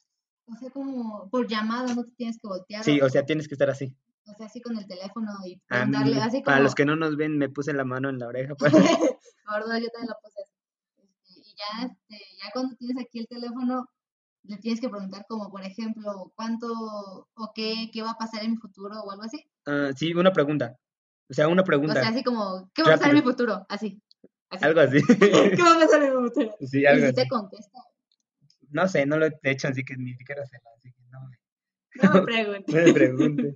O 0.46 0.56
sea, 0.56 0.70
como 0.70 1.30
por 1.30 1.48
llamada 1.48 1.94
no 1.96 2.04
te 2.04 2.12
tienes 2.12 2.38
que 2.40 2.48
voltear. 2.48 2.84
Sí, 2.84 3.02
o 3.02 3.10
sea, 3.10 3.26
tienes 3.26 3.48
que 3.48 3.56
estar 3.56 3.70
así. 3.70 3.96
O 4.26 4.34
sea, 4.36 4.46
así 4.46 4.62
con 4.62 4.78
el 4.78 4.88
teléfono 4.88 5.32
y 5.46 5.60
preguntarle, 5.68 6.18
así 6.18 6.38
como... 6.38 6.46
Para 6.46 6.60
los 6.60 6.76
que 6.76 6.86
no 6.86 6.96
nos 6.96 7.18
ven, 7.18 7.38
me 7.38 7.50
puse 7.50 7.74
la 7.74 7.84
mano 7.84 8.10
en 8.10 8.20
la 8.20 8.28
oreja. 8.28 8.54
Pues. 8.60 8.72
Gordo, 8.72 9.78
yo 9.78 9.90
también 9.90 10.08
lo 10.08 10.16
puse 10.22 10.42
este, 10.98 11.40
y 11.40 11.56
ya, 11.56 11.86
este, 11.86 12.26
ya 12.42 12.52
cuando 12.54 12.76
tienes 12.78 12.98
aquí 13.04 13.20
el 13.20 13.28
teléfono, 13.28 13.90
le 14.44 14.58
tienes 14.58 14.80
que 14.80 14.90
preguntar 14.90 15.26
como, 15.28 15.50
por 15.50 15.64
ejemplo, 15.64 16.32
cuánto 16.36 16.68
o 17.34 17.52
qué, 17.54 17.90
qué 17.92 18.02
va 18.02 18.12
a 18.12 18.18
pasar 18.18 18.44
en 18.44 18.52
mi 18.52 18.58
futuro 18.58 19.02
o 19.02 19.12
algo 19.12 19.24
así. 19.24 19.46
Ah, 19.66 19.90
sí, 19.96 20.14
una 20.14 20.32
pregunta. 20.32 20.78
O 21.30 21.34
sea, 21.34 21.48
una 21.48 21.64
pregunta. 21.64 21.94
O 21.94 21.96
sea, 21.96 22.10
así 22.10 22.24
como, 22.24 22.70
¿qué 22.74 22.84
va 22.84 22.90
a 22.90 22.98
pasar 22.98 23.10
en 23.10 23.16
mi 23.16 23.22
futuro? 23.22 23.66
Así. 23.70 24.02
Algo 24.50 24.82
así. 24.82 25.00
¿Qué 25.20 25.62
va 25.62 25.76
a 25.76 25.80
pasar 25.80 26.04
en 26.04 26.16
mi 26.16 26.30
futuro? 26.30 26.56
Sí, 26.62 26.86
algo 26.86 27.06
y 27.06 27.10
si 27.10 27.16
te 27.16 27.28
contesta. 27.28 27.80
No 28.70 28.88
sé, 28.88 29.06
no 29.06 29.18
lo 29.18 29.28
he 29.28 29.32
hecho, 29.44 29.68
así 29.68 29.84
que 29.84 29.96
ni 29.98 30.14
siquiera 30.16 30.46
sé. 30.46 30.58
Así 30.78 30.92
que 30.92 31.02
no 31.12 31.20
me, 31.28 31.38
no 32.04 32.14
me 32.14 32.22
preguntes. 32.22 32.76
no 32.76 32.82
me 32.82 32.94
preguntes. 32.94 33.56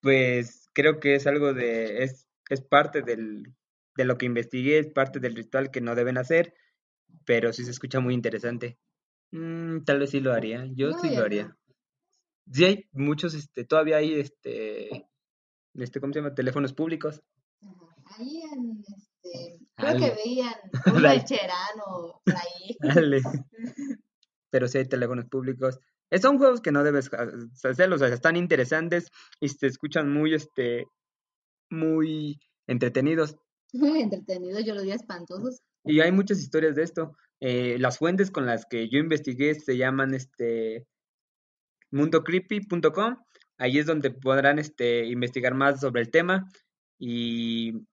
Pues 0.00 0.68
creo 0.72 1.00
que 1.00 1.14
es 1.14 1.26
algo 1.26 1.54
de, 1.54 2.04
es, 2.04 2.28
es 2.50 2.60
parte 2.60 3.02
del, 3.02 3.54
de 3.96 4.04
lo 4.04 4.18
que 4.18 4.26
investigué, 4.26 4.78
es 4.78 4.88
parte 4.88 5.20
del 5.20 5.34
ritual 5.34 5.70
que 5.70 5.80
no 5.80 5.94
deben 5.94 6.18
hacer, 6.18 6.54
pero 7.24 7.52
sí 7.52 7.64
se 7.64 7.70
escucha 7.70 8.00
muy 8.00 8.14
interesante. 8.14 8.78
Mm, 9.30 9.84
tal 9.84 10.00
vez 10.00 10.10
sí 10.10 10.20
lo 10.20 10.32
haría, 10.32 10.66
yo 10.74 10.92
sí 10.92 11.14
lo 11.14 11.24
haría. 11.24 11.56
Sí 12.52 12.64
hay 12.64 12.88
muchos, 12.92 13.34
este, 13.34 13.64
todavía 13.64 13.96
hay, 13.96 14.20
este, 14.20 15.06
este, 15.74 16.00
¿cómo 16.00 16.12
se 16.12 16.20
llama? 16.20 16.34
Teléfonos 16.34 16.72
públicos. 16.72 17.22
Ahí 18.18 18.42
en, 18.52 18.84
este, 18.86 19.58
creo 19.76 19.96
que 19.96 20.14
veían 20.14 20.54
un 20.94 21.02
lecherano 21.02 22.20
por 22.24 22.34
ahí. 22.34 22.76
Dale. 22.80 23.22
Pero 24.50 24.68
sí 24.68 24.78
hay 24.78 24.88
teléfonos 24.88 25.26
públicos. 25.26 25.78
Eh, 26.10 26.18
son 26.18 26.38
juegos 26.38 26.60
que 26.60 26.70
no 26.70 26.84
debes 26.84 27.10
hacerlos, 27.64 28.02
o 28.02 28.06
sea, 28.06 28.14
están 28.14 28.36
interesantes 28.36 29.10
y 29.40 29.48
se 29.48 29.66
escuchan 29.66 30.12
muy, 30.12 30.34
este, 30.34 30.86
muy 31.70 32.38
entretenidos. 32.66 33.36
Muy 33.72 34.00
entretenidos, 34.00 34.64
yo 34.64 34.74
lo 34.74 34.80
diría 34.80 34.94
espantosos. 34.94 35.60
Y 35.84 36.00
hay 36.00 36.12
muchas 36.12 36.38
historias 36.38 36.76
de 36.76 36.82
esto. 36.82 37.16
Eh, 37.40 37.78
las 37.78 37.98
fuentes 37.98 38.30
con 38.30 38.46
las 38.46 38.64
que 38.66 38.88
yo 38.88 38.98
investigué 38.98 39.54
se 39.54 39.76
llaman 39.76 40.14
este 40.14 40.86
mundocreepy.com. 41.90 43.16
Ahí 43.58 43.78
es 43.78 43.86
donde 43.86 44.10
podrán 44.10 44.58
este, 44.58 45.06
investigar 45.06 45.54
más 45.54 45.80
sobre 45.80 46.02
el 46.02 46.10
tema. 46.10 46.50
Y 46.98 47.86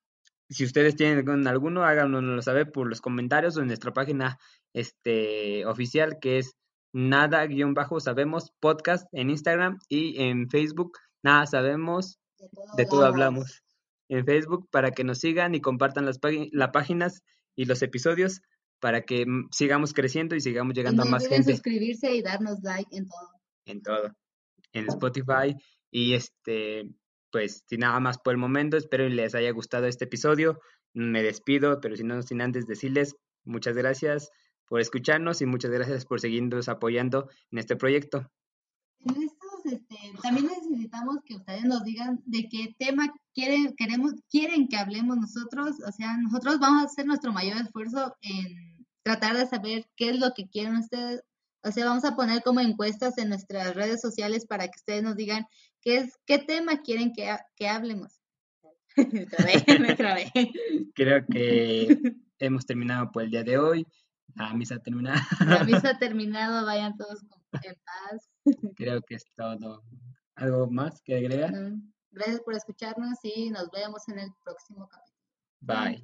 si 0.49 0.65
ustedes 0.65 0.95
tienen 0.95 1.47
alguno, 1.47 1.83
háganoslo 1.83 2.41
saber 2.41 2.71
por 2.71 2.87
los 2.87 3.01
comentarios 3.01 3.57
o 3.57 3.61
en 3.61 3.67
nuestra 3.67 3.93
página 3.93 4.37
este, 4.73 5.65
oficial 5.65 6.19
que 6.19 6.39
es 6.39 6.55
nada-sabemos 6.93 8.51
podcast 8.59 9.07
en 9.13 9.29
Instagram 9.29 9.79
y 9.87 10.21
en 10.21 10.49
Facebook 10.49 10.97
nada 11.23 11.45
sabemos 11.45 12.19
de 12.75 12.85
todo, 12.85 13.05
hablamos. 13.05 13.63
En 14.09 14.25
Facebook 14.25 14.67
para 14.71 14.91
que 14.91 15.03
nos 15.03 15.19
sigan 15.19 15.55
y 15.55 15.61
compartan 15.61 16.05
las, 16.05 16.19
las 16.51 16.69
páginas 16.71 17.23
y 17.55 17.65
los 17.65 17.81
episodios 17.81 18.41
para 18.79 19.03
que 19.03 19.25
mm, 19.25 19.49
sigamos 19.51 19.93
creciendo 19.93 20.35
y 20.35 20.41
sigamos 20.41 20.73
llegando 20.73 21.03
a 21.03 21.05
más 21.05 21.27
gente. 21.27 21.53
suscribirse 21.53 22.13
y 22.13 22.21
darnos 22.21 22.61
like 22.61 22.93
en 22.95 23.07
todo. 23.07 23.29
En 23.65 23.81
todo. 23.81 24.15
En 24.73 24.87
Spotify. 24.87 25.55
Y 25.91 26.13
este, 26.13 26.89
pues 27.31 27.63
sin 27.67 27.81
nada 27.81 27.99
más 27.99 28.17
por 28.17 28.33
el 28.33 28.37
momento, 28.37 28.77
espero 28.77 29.05
que 29.05 29.11
les 29.13 29.35
haya 29.35 29.51
gustado 29.51 29.87
este 29.87 30.05
episodio. 30.05 30.59
Me 30.93 31.23
despido, 31.23 31.79
pero 31.81 31.95
si 31.95 32.03
no, 32.03 32.21
sin 32.21 32.41
antes 32.41 32.67
decirles 32.67 33.15
muchas 33.43 33.75
gracias 33.75 34.29
por 34.67 34.79
escucharnos 34.79 35.41
y 35.41 35.45
muchas 35.45 35.71
gracias 35.71 36.05
por 36.05 36.21
seguirnos 36.21 36.69
apoyando 36.69 37.29
en 37.51 37.59
este 37.59 37.75
proyecto. 37.75 38.29
Este, 39.65 39.95
también 40.21 40.47
necesitamos 40.47 41.17
que 41.25 41.35
ustedes 41.35 41.65
nos 41.65 41.83
digan 41.83 42.21
de 42.25 42.47
qué 42.49 42.75
tema 42.77 43.13
quieren, 43.33 43.73
queremos, 43.75 44.13
quieren 44.29 44.67
que 44.67 44.77
hablemos 44.77 45.17
nosotros. 45.17 45.77
O 45.87 45.91
sea, 45.91 46.17
nosotros 46.17 46.59
vamos 46.59 46.81
a 46.81 46.85
hacer 46.85 47.05
nuestro 47.05 47.31
mayor 47.31 47.57
esfuerzo 47.57 48.15
en 48.21 48.85
tratar 49.03 49.37
de 49.37 49.47
saber 49.47 49.85
qué 49.95 50.09
es 50.09 50.19
lo 50.19 50.33
que 50.35 50.49
quieren 50.49 50.77
ustedes. 50.77 51.21
O 51.63 51.71
sea, 51.71 51.85
vamos 51.85 52.05
a 52.05 52.15
poner 52.15 52.41
como 52.41 52.59
encuestas 52.59 53.17
en 53.17 53.29
nuestras 53.29 53.75
redes 53.75 54.01
sociales 54.01 54.45
para 54.47 54.65
que 54.65 54.77
ustedes 54.77 55.03
nos 55.03 55.15
digan 55.15 55.45
qué 55.81 55.97
es, 55.97 56.13
qué 56.25 56.39
tema 56.39 56.81
quieren 56.81 57.13
que, 57.13 57.35
que 57.55 57.67
hablemos. 57.67 58.21
me 59.11 59.25
trabé, 59.25 59.79
me 59.79 59.95
trabé. 59.95 60.31
Creo 60.93 61.25
que 61.31 62.15
hemos 62.39 62.65
terminado 62.65 63.11
por 63.11 63.23
el 63.23 63.31
día 63.31 63.43
de 63.43 63.57
hoy. 63.57 63.87
La 64.35 64.53
misa 64.53 64.75
ha 64.75 64.79
terminado. 64.79 65.21
La 65.45 65.63
misa 65.63 65.97
terminado, 65.99 66.65
vayan 66.65 66.95
todos 66.97 67.21
en 67.63 67.75
paz. 67.85 68.29
Creo 68.75 69.01
que 69.01 69.15
es 69.15 69.25
todo. 69.35 69.83
¿Algo 70.35 70.69
más 70.69 71.01
que 71.01 71.17
agregar? 71.17 71.53
Gracias 72.11 72.41
por 72.41 72.55
escucharnos 72.55 73.19
y 73.23 73.49
nos 73.49 73.69
vemos 73.71 74.07
en 74.07 74.19
el 74.19 74.29
próximo 74.43 74.87
capítulo. 74.87 75.21
Bye. 75.61 76.03